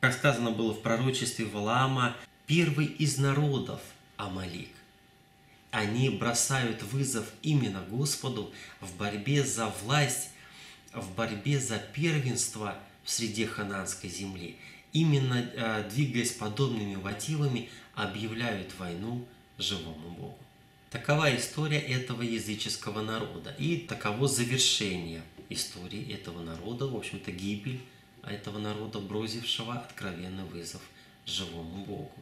Как 0.00 0.12
сказано 0.12 0.50
было 0.50 0.72
в 0.72 0.82
пророчестве 0.82 1.44
Валаама, 1.44 2.16
первый 2.46 2.86
из 2.86 3.18
народов 3.18 3.80
Амалик. 4.16 4.70
Они 5.70 6.08
бросают 6.08 6.82
вызов 6.82 7.26
именно 7.42 7.82
Господу 7.82 8.52
в 8.80 8.96
борьбе 8.96 9.44
за 9.44 9.68
власть, 9.82 10.30
в 10.92 11.14
борьбе 11.14 11.60
за 11.60 11.78
первенство 11.78 12.78
в 13.04 13.10
среде 13.10 13.46
хананской 13.46 14.08
земли. 14.08 14.56
Именно 14.92 15.50
э, 15.52 15.88
двигаясь 15.90 16.32
подобными 16.32 16.96
мотивами, 16.96 17.68
объявляют 17.94 18.78
войну 18.78 19.26
живому 19.58 20.10
Богу. 20.10 20.38
Такова 20.90 21.36
история 21.36 21.80
этого 21.80 22.22
языческого 22.22 23.02
народа 23.02 23.54
и 23.58 23.76
таково 23.76 24.26
завершение 24.26 25.22
истории 25.50 26.14
этого 26.14 26.42
народа, 26.42 26.86
в 26.86 26.96
общем-то 26.96 27.30
гибель 27.30 27.80
этого 28.22 28.58
народа, 28.58 28.98
бросившего 28.98 29.74
откровенный 29.74 30.44
вызов 30.44 30.80
живому 31.26 31.84
Богу. 31.84 32.12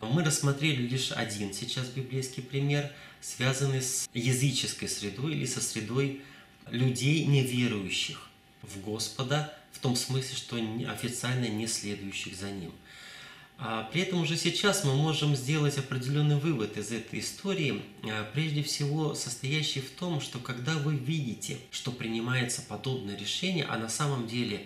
Мы 0.00 0.24
рассмотрели 0.24 0.80
лишь 0.80 1.12
один 1.12 1.52
сейчас 1.52 1.88
библейский 1.88 2.42
пример, 2.42 2.90
связанный 3.20 3.82
с 3.82 4.08
языческой 4.14 4.88
средой 4.88 5.32
или 5.32 5.44
со 5.44 5.60
средой 5.60 6.22
людей, 6.70 7.26
неверующих 7.26 8.30
в 8.62 8.80
Господа, 8.80 9.54
в 9.72 9.80
том 9.80 9.94
смысле, 9.94 10.36
что 10.36 10.56
официально 10.90 11.48
не 11.48 11.66
следующих 11.66 12.34
за 12.34 12.50
Ним. 12.50 12.72
А 13.60 13.84
при 13.92 14.02
этом 14.02 14.20
уже 14.20 14.36
сейчас 14.36 14.84
мы 14.84 14.94
можем 14.94 15.34
сделать 15.34 15.78
определенный 15.78 16.36
вывод 16.36 16.76
из 16.76 16.92
этой 16.92 17.18
истории, 17.18 17.82
а, 18.04 18.30
прежде 18.32 18.62
всего 18.62 19.14
состоящий 19.14 19.80
в 19.80 19.90
том, 19.90 20.20
что 20.20 20.38
когда 20.38 20.74
вы 20.78 20.94
видите, 20.94 21.58
что 21.72 21.90
принимается 21.90 22.62
подобное 22.62 23.16
решение, 23.16 23.64
а 23.64 23.76
на 23.76 23.88
самом 23.88 24.28
деле, 24.28 24.64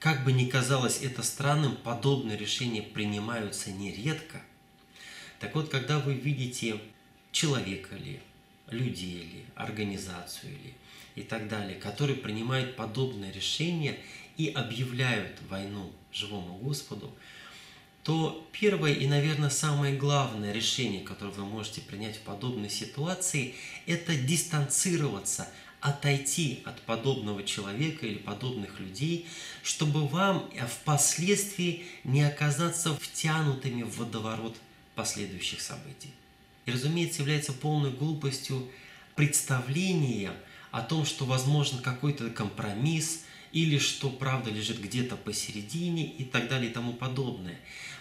как 0.00 0.24
бы 0.24 0.32
ни 0.32 0.46
казалось 0.46 1.00
это 1.02 1.22
странным, 1.22 1.76
подобные 1.76 2.36
решения 2.36 2.82
принимаются 2.82 3.70
нередко– 3.70 4.42
так 5.42 5.56
вот, 5.56 5.70
когда 5.70 5.98
вы 5.98 6.14
видите 6.14 6.78
человека 7.32 7.96
ли, 7.96 8.20
людей 8.70 9.24
ли, 9.24 9.44
организацию 9.56 10.52
ли 10.52 10.74
и 11.16 11.22
так 11.22 11.48
далее, 11.48 11.74
которые 11.74 12.16
принимают 12.16 12.76
подобное 12.76 13.32
решение 13.32 13.98
и 14.36 14.46
объявляют 14.50 15.32
войну 15.48 15.90
живому 16.12 16.58
Господу, 16.58 17.12
то 18.02 18.48
первое 18.52 18.92
и, 18.92 19.06
наверное, 19.06 19.50
самое 19.50 19.96
главное 19.96 20.52
решение, 20.52 21.02
которое 21.02 21.32
вы 21.32 21.44
можете 21.44 21.80
принять 21.80 22.16
в 22.16 22.20
подобной 22.22 22.68
ситуации, 22.68 23.54
это 23.86 24.16
дистанцироваться, 24.16 25.48
отойти 25.80 26.62
от 26.64 26.80
подобного 26.82 27.44
человека 27.44 28.06
или 28.06 28.18
подобных 28.18 28.80
людей, 28.80 29.28
чтобы 29.62 30.06
вам 30.06 30.50
впоследствии 30.68 31.84
не 32.04 32.22
оказаться 32.22 32.94
втянутыми 32.94 33.82
в 33.82 33.98
водоворот 33.98 34.56
последующих 34.94 35.60
событий. 35.60 36.12
И, 36.66 36.72
разумеется, 36.72 37.22
является 37.22 37.52
полной 37.52 37.90
глупостью 37.90 38.68
представление 39.14 40.32
о 40.70 40.82
том, 40.82 41.04
что 41.04 41.24
возможен 41.24 41.78
какой-то 41.80 42.30
компромисс 42.30 43.24
или 43.52 43.78
что 43.78 44.08
правда 44.08 44.50
лежит 44.50 44.80
где-то 44.80 45.16
посередине 45.16 46.06
и 46.06 46.24
так 46.24 46.48
далее 46.48 46.70
и 46.70 46.74
тому 46.74 46.92
подобное. 46.92 47.58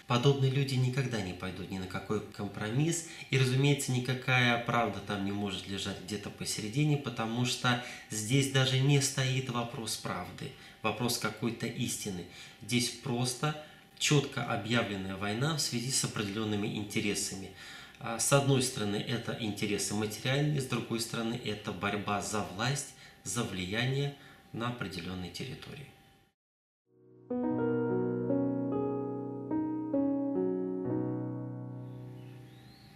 Подобные 0.07 0.51
люди 0.51 0.75
никогда 0.75 1.21
не 1.21 1.33
пойдут 1.33 1.71
ни 1.71 1.77
на 1.77 1.87
какой 1.87 2.21
компромисс, 2.21 3.07
и, 3.29 3.37
разумеется, 3.37 3.91
никакая 3.91 4.57
правда 4.63 4.99
там 4.99 5.23
не 5.23 5.31
может 5.31 5.67
лежать 5.67 6.01
где-то 6.03 6.29
посередине, 6.29 6.97
потому 6.97 7.45
что 7.45 7.83
здесь 8.09 8.51
даже 8.51 8.79
не 8.79 9.01
стоит 9.01 9.49
вопрос 9.49 9.95
правды, 9.97 10.51
вопрос 10.81 11.17
какой-то 11.17 11.65
истины. 11.67 12.25
Здесь 12.61 12.89
просто 12.89 13.63
четко 13.99 14.43
объявленная 14.43 15.15
война 15.15 15.55
в 15.55 15.61
связи 15.61 15.91
с 15.91 16.03
определенными 16.03 16.67
интересами. 16.67 17.51
А, 17.99 18.19
с 18.19 18.33
одной 18.33 18.63
стороны, 18.63 18.95
это 18.95 19.37
интересы 19.39 19.93
материальные, 19.93 20.59
с 20.59 20.65
другой 20.65 20.99
стороны, 20.99 21.39
это 21.45 21.71
борьба 21.71 22.21
за 22.21 22.43
власть, 22.55 22.95
за 23.23 23.43
влияние 23.43 24.15
на 24.53 24.69
определенной 24.69 25.29
территории. 25.29 25.87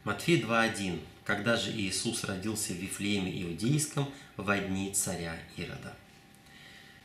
Матфей 0.04 0.42
2.1. 0.42 1.00
Когда 1.24 1.58
же 1.58 1.72
Иисус 1.72 2.24
родился 2.24 2.74
в 2.74 2.76
Вифлееме 2.76 3.42
Иудейском 3.42 4.08
в 4.38 4.68
дни 4.68 4.92
царя 4.92 5.36
Ирода. 5.58 5.96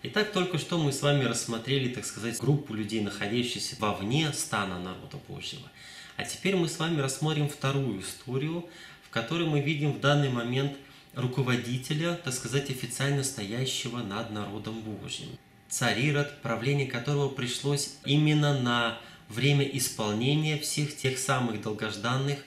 Итак, 0.02 0.32
только 0.32 0.58
что 0.58 0.78
мы 0.78 0.92
с 0.92 1.00
вами 1.00 1.24
рассмотрели, 1.24 1.92
так 1.92 2.04
сказать, 2.04 2.38
группу 2.38 2.74
людей, 2.74 3.00
находящихся 3.02 3.76
вовне 3.78 4.32
стана 4.32 4.78
народа 4.78 5.18
Божьего. 5.28 5.68
А 6.16 6.24
теперь 6.24 6.56
мы 6.56 6.68
с 6.68 6.78
вами 6.78 7.00
рассмотрим 7.00 7.48
вторую 7.48 8.00
историю, 8.00 8.68
в 9.02 9.10
которой 9.10 9.46
мы 9.46 9.60
видим 9.60 9.92
в 9.92 10.00
данный 10.00 10.28
момент 10.28 10.76
руководителя, 11.14 12.20
так 12.25 12.35
сказать, 12.35 12.70
официально 12.70 13.25
стоящего 13.25 13.99
над 13.99 14.31
народом 14.31 14.81
Божьим. 14.81 15.29
Царь 15.68 16.01
Ирод, 16.01 16.42
правление 16.42 16.87
которого 16.87 17.29
пришлось 17.29 17.96
именно 18.05 18.61
на 18.61 18.99
время 19.29 19.64
исполнения 19.64 20.59
всех 20.59 20.96
тех 20.96 21.18
самых 21.18 21.62
долгожданных 21.62 22.38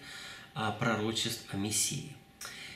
а, 0.54 0.71
пророчеств 0.71 1.45
о 1.52 1.58
Мессии. 1.58 2.12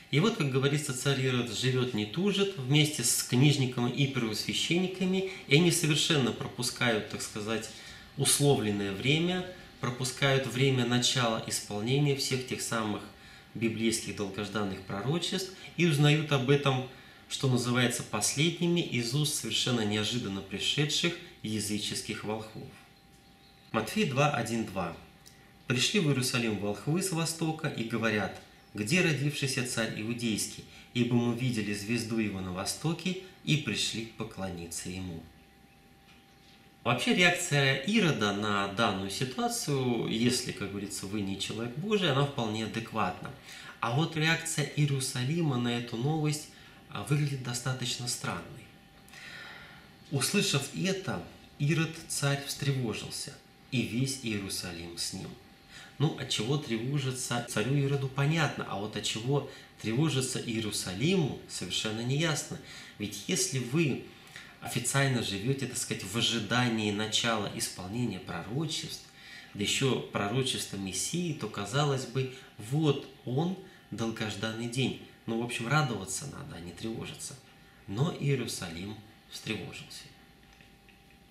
И 0.10 0.21
вот, 0.21 0.38
как 0.38 0.50
говорится, 0.50 0.97
царь 0.97 1.21
Ирод 1.21 1.52
живет 1.52 1.93
не 1.93 2.06
тужит 2.06 2.58
вместе 2.58 3.04
с 3.04 3.23
книжниками 3.23 3.89
и 3.89 4.08
первосвященниками, 4.08 5.32
и 5.47 5.56
они 5.56 5.69
совершенно 5.71 6.32
пропускают, 6.32 7.10
так 7.10 7.21
сказать, 7.21 7.69
условленное 8.15 8.93
время, 8.93 9.45
пропускают 9.82 10.47
время 10.47 10.86
начала 10.86 11.43
исполнения 11.45 12.15
всех 12.15 12.47
тех 12.47 12.62
самых 12.62 13.02
библейских 13.58 14.15
долгожданных 14.15 14.82
пророчеств 14.82 15.54
и 15.76 15.86
узнают 15.86 16.32
об 16.32 16.50
этом, 16.50 16.88
что 17.30 17.50
называется, 17.50 18.04
последними 18.04 18.82
из 18.82 19.13
уст 19.13 19.36
совершенно 19.36 19.82
неожиданно 19.82 20.41
пришедших 20.41 21.13
языческих 21.43 22.24
волхвов. 22.24 22.70
Матфей 23.72 24.10
2.1.2. 24.10 24.96
«Пришли 25.67 26.00
в 26.00 26.08
Иерусалим 26.08 26.58
волхвы 26.60 27.02
с 27.02 27.12
востока 27.12 27.67
и 27.67 27.84
говорят– 27.84 28.39
где 28.78 29.02
родившийся 29.02 29.67
царь 29.67 30.00
Иудейский, 30.02 30.63
ибо 30.93 31.15
мы 31.15 31.36
видели 31.36 31.74
звезду 31.74 32.20
его 32.20 32.39
на 32.39 32.52
востоке 32.52 33.24
и 33.43 33.58
пришли 33.58 34.06
поклониться 34.17 34.89
ему. 34.89 35.22
Вообще 36.88 37.13
реакция 37.15 37.80
Ирода 37.80 38.32
на 38.32 38.69
данную 38.69 39.10
ситуацию, 39.10 40.08
если, 40.08 40.54
как 40.54 40.69
говорится, 40.69 41.06
вы 41.06 41.19
не 41.19 41.38
человек 41.38 41.76
Божий, 41.76 42.10
она 42.10 42.26
вполне 42.26 42.63
адекватна. 42.63 43.30
А 43.82 43.91
вот 43.91 44.15
реакция 44.15 44.71
Иерусалима 44.78 45.58
на 45.58 45.80
эту 45.80 45.97
новость 45.97 46.47
а, 46.89 47.04
выглядит 47.04 47.43
достаточно 47.43 48.08
странной. 48.08 48.63
Услышав 50.12 50.63
это, 50.78 51.21
Ирод 51.60 51.93
царь 52.08 52.41
встревожился, 52.47 53.34
и 53.71 53.82
весь 53.82 54.21
Иерусалим 54.23 54.97
с 54.97 55.12
ним– 55.12 55.28
ну, 56.00 56.15
от 56.19 56.30
чего 56.30 56.58
тревожится 56.58 57.45
царю 57.50 57.76
Ироду, 57.76 58.08
понятно, 58.08 58.65
а 58.69 58.78
вот 58.78 58.95
от 58.95 59.04
чего 59.04 59.50
тревожится 59.82 60.39
Иерусалиму, 60.39 61.39
совершенно 61.50 62.02
неясно. 62.02 62.60
Ведь 63.00 63.23
если 63.28 63.60
вы 63.60 64.06
официально 64.67 65.23
живете, 65.23 65.65
так 65.65 65.77
сказать, 65.77 66.03
в 66.03 66.17
ожидании 66.17 66.91
начала 66.91 67.49
исполнения 67.56 68.19
пророчеств, 68.19 69.06
да 69.53 69.63
еще 69.63 70.01
пророчество 70.01 70.77
Мессии, 70.77 71.34
то, 71.34 71.47
казалось 71.47 72.06
бы, 72.06 72.34
вот 72.58 73.08
он, 73.25 73.58
долгожданный 73.91 74.67
день. 74.67 75.01
Ну, 75.25 75.41
в 75.41 75.45
общем, 75.45 75.67
радоваться 75.67 76.25
надо, 76.27 76.58
а 76.58 76.60
не 76.60 76.71
тревожиться. 76.71 77.36
Но 77.88 78.13
Иерусалим 78.19 78.95
встревожился. 79.32 80.03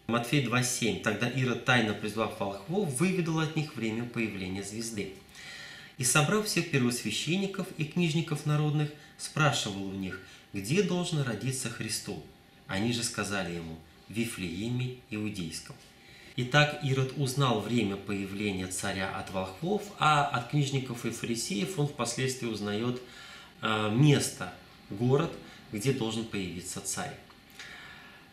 Матфей 0.06 0.44
2.7. 0.44 1.02
Тогда 1.02 1.28
Ирод, 1.28 1.64
тайно 1.64 1.92
призвав 1.92 2.40
волхвов, 2.40 2.88
выведал 2.98 3.40
от 3.40 3.54
них 3.54 3.76
время 3.76 4.04
появления 4.04 4.62
звезды. 4.62 5.14
И, 5.98 6.04
собрав 6.04 6.46
всех 6.46 6.70
первосвященников 6.70 7.66
и 7.76 7.84
книжников 7.84 8.46
народных, 8.46 8.90
спрашивал 9.18 9.84
у 9.84 9.92
них, 9.92 10.20
где 10.52 10.82
должен 10.82 11.22
родиться 11.22 11.68
Христу. 11.68 12.22
Они 12.66 12.92
же 12.92 13.02
сказали 13.02 13.54
ему, 13.54 13.76
в 14.08 14.12
Вифлееме 14.12 14.96
Иудейском. 15.10 15.76
Итак, 16.36 16.80
Ирод 16.82 17.14
узнал 17.16 17.60
время 17.60 17.96
появления 17.96 18.66
царя 18.66 19.08
от 19.16 19.30
волхвов, 19.30 19.82
а 19.98 20.26
от 20.26 20.50
книжников 20.50 21.06
и 21.06 21.10
фарисеев 21.10 21.78
он 21.78 21.88
впоследствии 21.88 22.46
узнает 22.46 23.00
э, 23.62 23.90
место, 23.90 24.52
город, 24.90 25.32
где 25.72 25.92
должен 25.92 26.24
появиться 26.24 26.80
царь. 26.82 27.16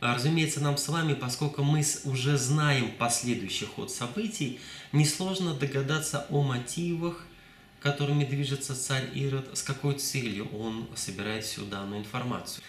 А, 0.02 0.16
разумеется, 0.16 0.60
нам 0.60 0.76
с 0.76 0.90
вами, 0.90 1.14
поскольку 1.14 1.64
мы 1.64 1.82
уже 2.04 2.38
знаем 2.38 2.92
последующий 2.98 3.68
ход 3.68 3.90
событий, 3.90 4.60
несложно 4.92 5.54
догадаться 5.54 6.28
о 6.30 6.42
мотивах, 6.44 7.26
которыми 7.80 8.26
движется 8.26 8.76
царь 8.76 9.10
Ирод, 9.14 9.58
с 9.58 9.64
какой 9.64 9.94
целью 9.96 10.50
он 10.54 10.90
собирает 10.96 11.46
всю 11.46 11.66
данную 11.66 12.02
информацию. 12.02 12.64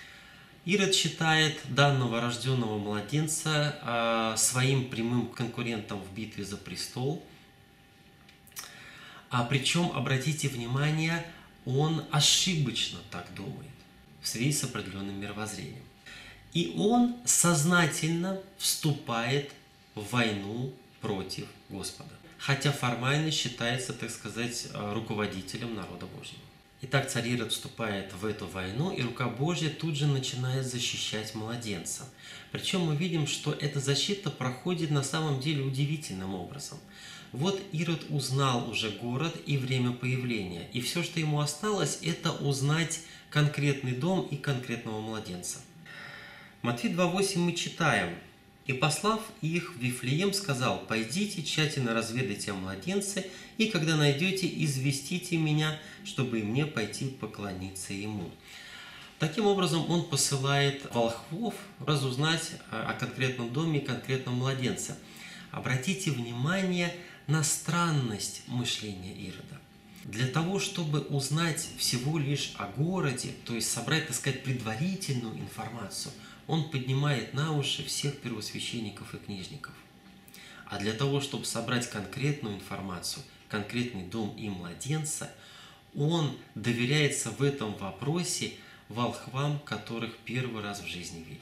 Ирод 0.65 0.95
считает 0.95 1.61
данного 1.69 2.23
рожденного 2.23 2.79
младенца 2.79 3.79
а, 3.83 4.37
своим 4.37 4.89
прямым 4.89 5.29
конкурентом 5.29 6.01
в 6.01 6.15
битве 6.15 6.45
за 6.45 6.57
престол. 6.57 7.23
А 9.29 9.45
причем, 9.45 9.91
обратите 9.95 10.49
внимание, 10.49 11.27
он 11.67 12.05
ошибочно 12.11 12.99
так 13.11 13.27
думает 13.35 13.71
в 14.23 14.29
связи 14.29 14.53
с 14.53 14.65
определенным 14.65 15.21
мировоззрением. 15.21 15.83
И 16.55 16.73
он 16.79 17.17
сознательно 17.27 18.41
вступает 18.57 19.53
в 19.95 20.11
войну 20.13 20.73
против 21.03 21.47
Господа. 21.69 22.13
Хотя 22.39 22.73
формально 22.73 23.31
считается, 23.31 23.93
так 23.93 24.11
сказать, 24.11 24.69
руководителем 24.73 25.75
народа 25.75 26.07
Божьего. 26.07 26.44
Итак, 26.87 27.09
царь 27.09 27.29
Ирод 27.29 27.51
вступает 27.51 28.13
в 28.13 28.27
эту 28.27 28.47
войну, 28.47 28.91
и 28.91 29.01
рука 29.01 29.27
Божья 29.27 29.71
тут 29.71 29.97
же 29.97 30.07
начинает 30.07 30.67
защищать 30.67 31.35
младенца. 31.35 32.03
Причем 32.53 32.81
мы 32.81 32.95
видим, 32.95 33.27
что 33.27 33.53
эта 33.53 33.81
защита 33.81 34.29
проходит 34.29 34.91
на 34.91 35.03
самом 35.03 35.41
деле 35.41 35.63
удивительным 35.63 36.35
образом. 36.35 36.77
Вот 37.33 37.59
Ирод 37.73 38.05
узнал 38.11 38.69
уже 38.69 38.91
город 38.91 39.35
и 39.47 39.57
время 39.57 39.93
появления, 39.93 40.69
и 40.75 40.83
все, 40.83 41.03
что 41.03 41.21
ему 41.21 41.41
осталось, 41.41 42.01
это 42.03 42.33
узнать 42.33 43.01
конкретный 43.31 43.93
дом 43.93 44.29
и 44.31 44.37
конкретного 44.37 45.01
младенца. 45.01 45.61
Матфей 46.61 46.93
2.8 46.93 47.39
мы 47.39 47.55
читаем. 47.55 48.15
«И 48.67 48.73
послав 48.73 49.21
их 49.43 49.75
в 49.75 49.79
Вифлеем, 49.79 50.33
сказал, 50.33 50.79
«Пойдите, 50.87 51.43
тщательно 51.43 51.93
разведайте 51.93 52.53
о 52.53 52.55
младенце, 52.55 53.27
и 53.59 53.67
когда 53.67 53.97
найдете, 53.97 54.51
известите 54.65 55.37
меня, 55.37 55.79
чтобы 56.05 56.41
и 56.41 56.43
мне 56.43 56.65
пойти 56.65 57.09
поклониться 57.09 57.93
ему». 57.93 58.31
Таким 59.19 59.47
образом, 59.47 59.91
он 59.91 60.05
посылает 60.05 60.93
волхвов 60.93 61.55
разузнать 61.79 62.53
о 62.71 62.95
конкретном 62.95 63.53
доме 63.53 63.79
и 63.79 63.85
конкретном 63.85 64.37
младенце. 64.37 64.97
Обратите 65.51 66.11
внимание 66.11 66.95
на 67.27 67.45
странность 67.45 68.43
мышления 68.49 69.15
Ирода. 69.15 69.61
Для 70.05 70.27
того, 70.27 70.59
чтобы 70.59 71.01
узнать 71.01 71.67
всего 71.79 72.19
лишь 72.19 72.53
о 72.59 72.67
городе, 72.67 73.31
то 73.47 73.55
есть 73.55 73.71
собрать, 73.71 74.09
так 74.09 74.17
сказать, 74.17 74.43
предварительную 74.43 75.39
информацию, 75.39 76.13
он 76.47 76.71
поднимает 76.71 77.35
на 77.35 77.57
уши 77.57 77.85
всех 77.85 78.21
первосвященников 78.21 79.15
и 79.15 79.19
книжников. 79.19 79.75
А 80.67 80.79
для 80.79 80.93
того, 80.93 81.21
чтобы 81.21 81.45
собрать 81.45 81.89
конкретную 81.89 82.57
информацию, 82.57 83.23
конкретный 83.49 84.05
дом 84.05 84.35
и 84.37 84.49
младенца, 84.49 85.31
он 85.95 86.37
доверяется 86.55 87.31
в 87.31 87.43
этом 87.43 87.75
вопросе 87.75 88.53
волхвам, 88.89 89.59
которых 89.61 90.17
первый 90.25 90.63
раз 90.63 90.83
в 90.83 90.87
жизни 90.87 91.19
видит. 91.19 91.41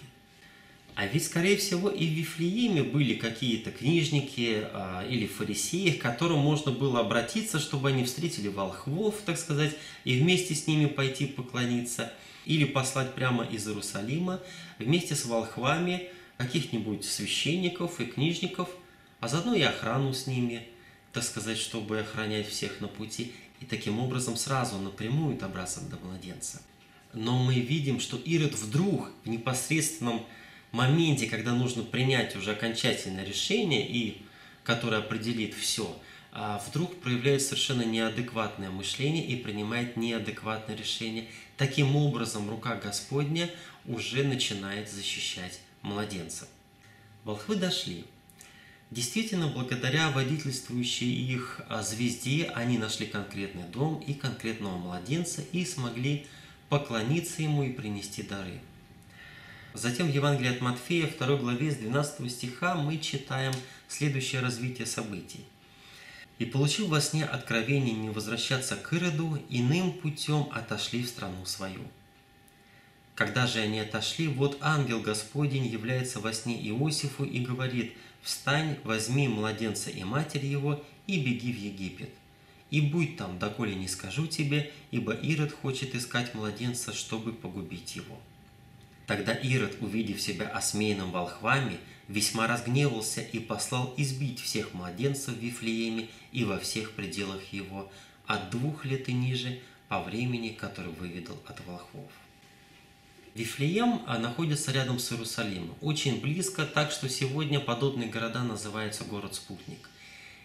А 0.94 1.06
ведь, 1.06 1.24
скорее 1.24 1.56
всего, 1.56 1.88
и 1.88 2.06
в 2.06 2.10
Вифлееме 2.10 2.82
были 2.82 3.14
какие-то 3.14 3.70
книжники 3.70 4.62
а, 4.72 5.06
или 5.08 5.26
фарисеи, 5.26 5.92
к 5.92 6.02
которым 6.02 6.40
можно 6.40 6.70
было 6.70 7.00
обратиться, 7.00 7.58
чтобы 7.58 7.88
они 7.88 8.04
встретили 8.04 8.48
волхвов, 8.48 9.14
так 9.24 9.38
сказать, 9.38 9.74
и 10.04 10.18
вместе 10.20 10.54
с 10.54 10.66
ними 10.66 10.86
пойти 10.86 11.24
поклониться, 11.24 12.12
или 12.44 12.64
послать 12.64 13.14
прямо 13.14 13.44
из 13.44 13.66
Иерусалима 13.66 14.40
вместе 14.78 15.14
с 15.14 15.24
волхвами 15.24 16.08
каких-нибудь 16.36 17.04
священников 17.04 18.00
и 18.00 18.06
книжников, 18.06 18.68
а 19.20 19.28
заодно 19.28 19.54
и 19.54 19.62
охрану 19.62 20.12
с 20.12 20.26
ними, 20.26 20.66
так 21.12 21.22
сказать, 21.22 21.58
чтобы 21.58 22.00
охранять 22.00 22.48
всех 22.48 22.80
на 22.80 22.88
пути, 22.88 23.32
и 23.60 23.64
таким 23.64 24.00
образом 24.00 24.36
сразу 24.36 24.78
напрямую 24.78 25.36
добраться 25.36 25.80
до 25.82 25.96
младенца. 26.04 26.60
Но 27.12 27.38
мы 27.38 27.54
видим, 27.54 28.00
что 28.00 28.16
Ирод 28.16 28.54
вдруг 28.54 29.12
в 29.24 29.28
непосредственном 29.28 30.24
моменте, 30.72 31.26
когда 31.26 31.52
нужно 31.52 31.84
принять 31.84 32.34
уже 32.34 32.52
окончательное 32.52 33.24
решение, 33.24 33.86
и 33.86 34.22
которое 34.64 34.98
определит 34.98 35.54
все, 35.54 35.96
а 36.32 36.62
вдруг 36.66 36.98
проявляет 37.00 37.42
совершенно 37.42 37.82
неадекватное 37.82 38.70
мышление 38.70 39.26
и 39.26 39.36
принимает 39.36 39.96
неадекватное 39.96 40.74
решение. 40.74 41.26
Таким 41.56 41.96
образом, 41.96 42.48
рука 42.48 42.76
Господня 42.76 43.50
уже 43.86 44.24
начинает 44.24 44.90
защищать 44.90 45.60
младенца. 45.82 46.48
Волхвы 47.24 47.56
дошли. 47.56 48.04
Действительно, 48.90 49.48
благодаря 49.48 50.10
водительствующей 50.10 51.10
их 51.10 51.62
а, 51.68 51.82
звезде, 51.82 52.50
они 52.54 52.78
нашли 52.78 53.06
конкретный 53.06 53.62
дом 53.62 54.02
и 54.06 54.12
конкретного 54.12 54.76
младенца 54.76 55.42
и 55.52 55.64
смогли 55.64 56.26
поклониться 56.68 57.42
ему 57.42 57.62
и 57.62 57.72
принести 57.72 58.22
дары. 58.22 58.60
Затем 59.74 60.08
в 60.10 60.14
Евангелии 60.14 60.54
от 60.54 60.60
Матфея, 60.60 61.06
2 61.06 61.36
главе 61.36 61.70
с 61.70 61.76
12 61.76 62.30
стиха, 62.30 62.74
мы 62.74 62.98
читаем 62.98 63.54
следующее 63.88 64.42
развитие 64.42 64.86
событий. 64.86 65.40
«И 66.38 66.44
получив 66.44 66.88
во 66.88 67.00
сне 67.00 67.24
откровение 67.24 67.94
не 67.94 68.10
возвращаться 68.10 68.76
к 68.76 68.92
Ироду, 68.92 69.38
иным 69.48 69.92
путем 69.92 70.48
отошли 70.52 71.02
в 71.02 71.08
страну 71.08 71.44
свою». 71.44 71.82
Когда 73.14 73.46
же 73.46 73.60
они 73.60 73.78
отошли, 73.80 74.26
вот 74.26 74.58
ангел 74.60 75.00
Господень 75.00 75.66
является 75.66 76.18
во 76.20 76.32
сне 76.32 76.56
Иосифу 76.68 77.24
и 77.24 77.40
говорит, 77.40 77.94
«Встань, 78.22 78.78
возьми 78.84 79.28
младенца 79.28 79.90
и 79.90 80.02
матерь 80.02 80.46
его, 80.46 80.82
и 81.06 81.20
беги 81.20 81.52
в 81.52 81.58
Египет. 81.58 82.10
И 82.70 82.80
будь 82.80 83.16
там, 83.16 83.38
доколе 83.38 83.74
не 83.74 83.86
скажу 83.86 84.26
тебе, 84.26 84.72
ибо 84.90 85.12
Ирод 85.12 85.52
хочет 85.52 85.94
искать 85.94 86.34
младенца, 86.34 86.92
чтобы 86.92 87.32
погубить 87.32 87.96
его». 87.96 88.18
Тогда 89.06 89.34
Ирод, 89.34 89.76
увидев 89.80 90.22
себя 90.22 90.48
осмеянным 90.48 91.10
волхвами, 91.10 91.78
весьма 92.08 92.46
разгневался 92.46 93.20
и 93.20 93.38
послал 93.38 93.94
избить 93.96 94.40
всех 94.40 94.74
младенцев 94.74 95.34
в 95.34 95.38
Вифлееме 95.38 96.08
и 96.32 96.44
во 96.44 96.58
всех 96.58 96.92
пределах 96.92 97.52
его, 97.52 97.90
от 98.26 98.50
двух 98.50 98.84
лет 98.84 99.08
и 99.08 99.12
ниже, 99.12 99.60
по 99.88 100.00
времени, 100.02 100.48
который 100.48 100.92
выведал 100.92 101.36
от 101.46 101.64
волхвов. 101.66 102.10
Вифлеем 103.34 104.02
а, 104.06 104.18
находится 104.18 104.72
рядом 104.72 104.98
с 104.98 105.12
Иерусалимом, 105.12 105.74
очень 105.80 106.20
близко, 106.20 106.64
так 106.64 106.90
что 106.90 107.08
сегодня 107.08 107.60
подобные 107.60 108.08
города 108.08 108.42
называются 108.42 109.04
город-спутник. 109.04 109.90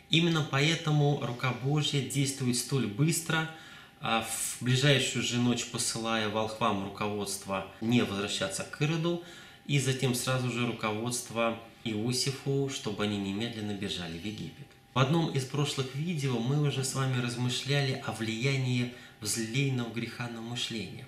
Именно 0.09 0.45
поэтому 0.49 1.19
рука 1.25 1.53
Божья 1.63 2.01
действует 2.01 2.57
столь 2.57 2.87
быстро– 2.87 3.49
а 3.99 4.21
в 4.21 4.57
ближайшую 4.61 5.23
же 5.23 5.37
ночь 5.37 5.65
посылая 5.65 6.29
волхвам 6.29 6.83
руководство 6.83 7.67
не 7.81 8.03
возвращаться 8.03 8.63
к 8.63 8.81
Ироду, 8.81 9.23
и 9.67 9.79
затем 9.79 10.15
сразу 10.15 10.49
же 10.49 10.65
руководство 10.65 11.59
Иосифу, 11.83 12.69
чтобы 12.73 13.03
они 13.03 13.17
немедленно 13.17 13.73
бежали 13.73 14.17
в 14.17 14.25
Египет. 14.25 14.67
В 14.93 14.99
одном 14.99 15.31
из 15.31 15.45
прошлых 15.45 15.93
видео 15.95 16.39
мы 16.39 16.67
уже 16.67 16.83
с 16.83 16.95
вами 16.95 17.21
размышляли 17.21 18.01
о 18.05 18.13
влиянии 18.13 18.93
взлейного 19.21 19.93
греха 19.93 20.27
на 20.27 20.41
мышление. 20.41 21.05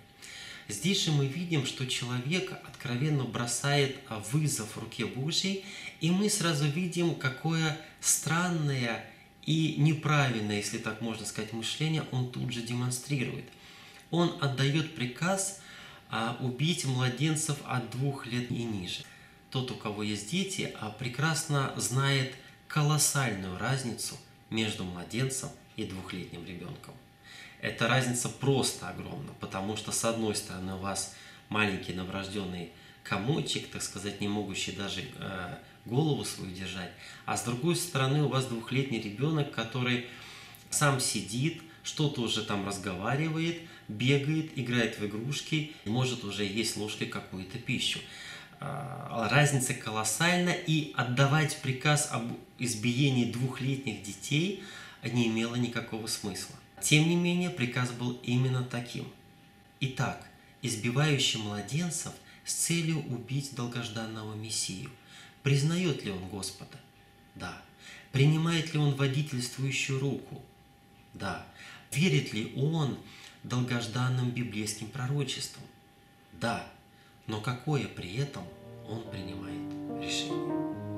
Здесь 0.67 1.03
же 1.03 1.11
мы 1.11 1.25
видим, 1.25 1.65
что 1.65 1.87
человек 1.87 2.51
откровенно 2.51 3.23
бросает 3.23 3.97
вызов 4.31 4.77
руке 4.77 5.05
Божьей, 5.05 5.65
и 5.99 6.11
мы 6.11 6.29
сразу 6.29 6.65
видим, 6.65 7.15
какое 7.15 7.75
странное 7.99 9.03
и 9.47 9.75
неправильное, 9.79 10.57
если 10.57 10.77
так 10.77 11.01
можно 11.01 11.25
сказать, 11.25 11.53
мышление 11.53 12.03
он 12.11 12.31
тут 12.31 12.53
же 12.53 12.61
демонстрирует. 12.61 13.45
Он 14.11 14.37
отдает 14.41 14.93
приказ 14.93 15.59
а, 16.09 16.37
убить 16.39 16.85
младенцев 16.85 17.57
от 17.65 17.89
двух 17.91 18.25
лет 18.25 18.51
и 18.51 18.63
ниже. 18.63 19.03
Тот, 19.51 19.71
у 19.71 19.75
кого 19.75 20.03
есть 20.03 20.31
дети, 20.31 20.75
а, 20.79 20.89
прекрасно 20.89 21.73
знает 21.75 22.35
колоссальную 22.67 23.57
разницу 23.57 24.15
между 24.49 24.83
младенцем 24.83 25.49
и 25.75 25.85
двухлетним 25.85 26.45
ребенком. 26.45 26.93
Эта 27.61 27.87
разница 27.87 28.29
просто 28.29 28.89
огромна, 28.89 29.33
потому 29.39 29.75
что 29.75 29.91
с 29.91 30.05
одной 30.05 30.35
стороны 30.35 30.75
у 30.75 30.77
вас 30.77 31.15
маленький 31.49 31.93
новорожденный 31.93 32.71
комочек, 33.03 33.69
так 33.69 33.81
сказать, 33.81 34.21
не 34.21 34.27
могущий 34.27 34.71
даже 34.71 35.01
э, 35.17 35.55
голову 35.85 36.23
свою 36.23 36.51
держать, 36.51 36.91
а 37.25 37.35
с 37.37 37.43
другой 37.43 37.75
стороны 37.75 38.23
у 38.23 38.29
вас 38.29 38.45
двухлетний 38.45 39.01
ребенок, 39.01 39.51
который 39.51 40.07
сам 40.69 40.99
сидит, 40.99 41.61
что-то 41.83 42.21
уже 42.21 42.43
там 42.43 42.67
разговаривает, 42.67 43.61
бегает, 43.89 44.57
играет 44.57 44.97
в 44.97 45.05
игрушки, 45.05 45.73
может 45.83 46.23
уже 46.23 46.45
есть 46.45 46.77
ложкой 46.77 47.07
какую-то 47.07 47.57
пищу. 47.57 47.99
А, 48.61 49.27
разница 49.29 49.73
колоссальна, 49.73 50.51
и 50.51 50.93
отдавать 50.95 51.61
приказ 51.61 52.07
об 52.11 52.31
избиении 52.57 53.29
двухлетних 53.31 54.01
детей 54.01 54.63
не 55.03 55.27
имело 55.27 55.55
никакого 55.55 56.07
смысла. 56.07 56.55
Тем 56.81 57.09
не 57.09 57.17
менее, 57.17 57.49
приказ 57.49 57.91
был 57.91 58.13
именно 58.23 58.63
таким. 58.63 59.05
Итак, 59.81 60.25
избивающий 60.61 61.41
младенцев 61.41 62.13
с 62.45 62.53
целью 62.53 62.99
убить 63.07 63.55
долгожданного 63.55 64.33
Мессию– 64.35 64.89
Признает 65.43 66.03
ли 66.03 66.11
он 66.11 66.27
Господа? 66.29 66.77
Да. 67.35 67.61
Принимает 68.11 68.73
ли 68.73 68.79
он 68.79 68.93
водительствующую 68.95 69.99
руку? 69.99 70.43
Да. 71.13 71.45
Верит 71.91 72.33
ли 72.33 72.53
он 72.55 72.97
долгожданным 73.43 74.31
библейским 74.31 74.87
пророчествам? 74.87 75.63
Да, 76.33 76.65
но 77.27 77.41
какое 77.41 77.85
при 77.85 78.15
этом 78.17 78.43
он 78.87 79.03
принимает 79.09 80.03
решение? 80.03 80.88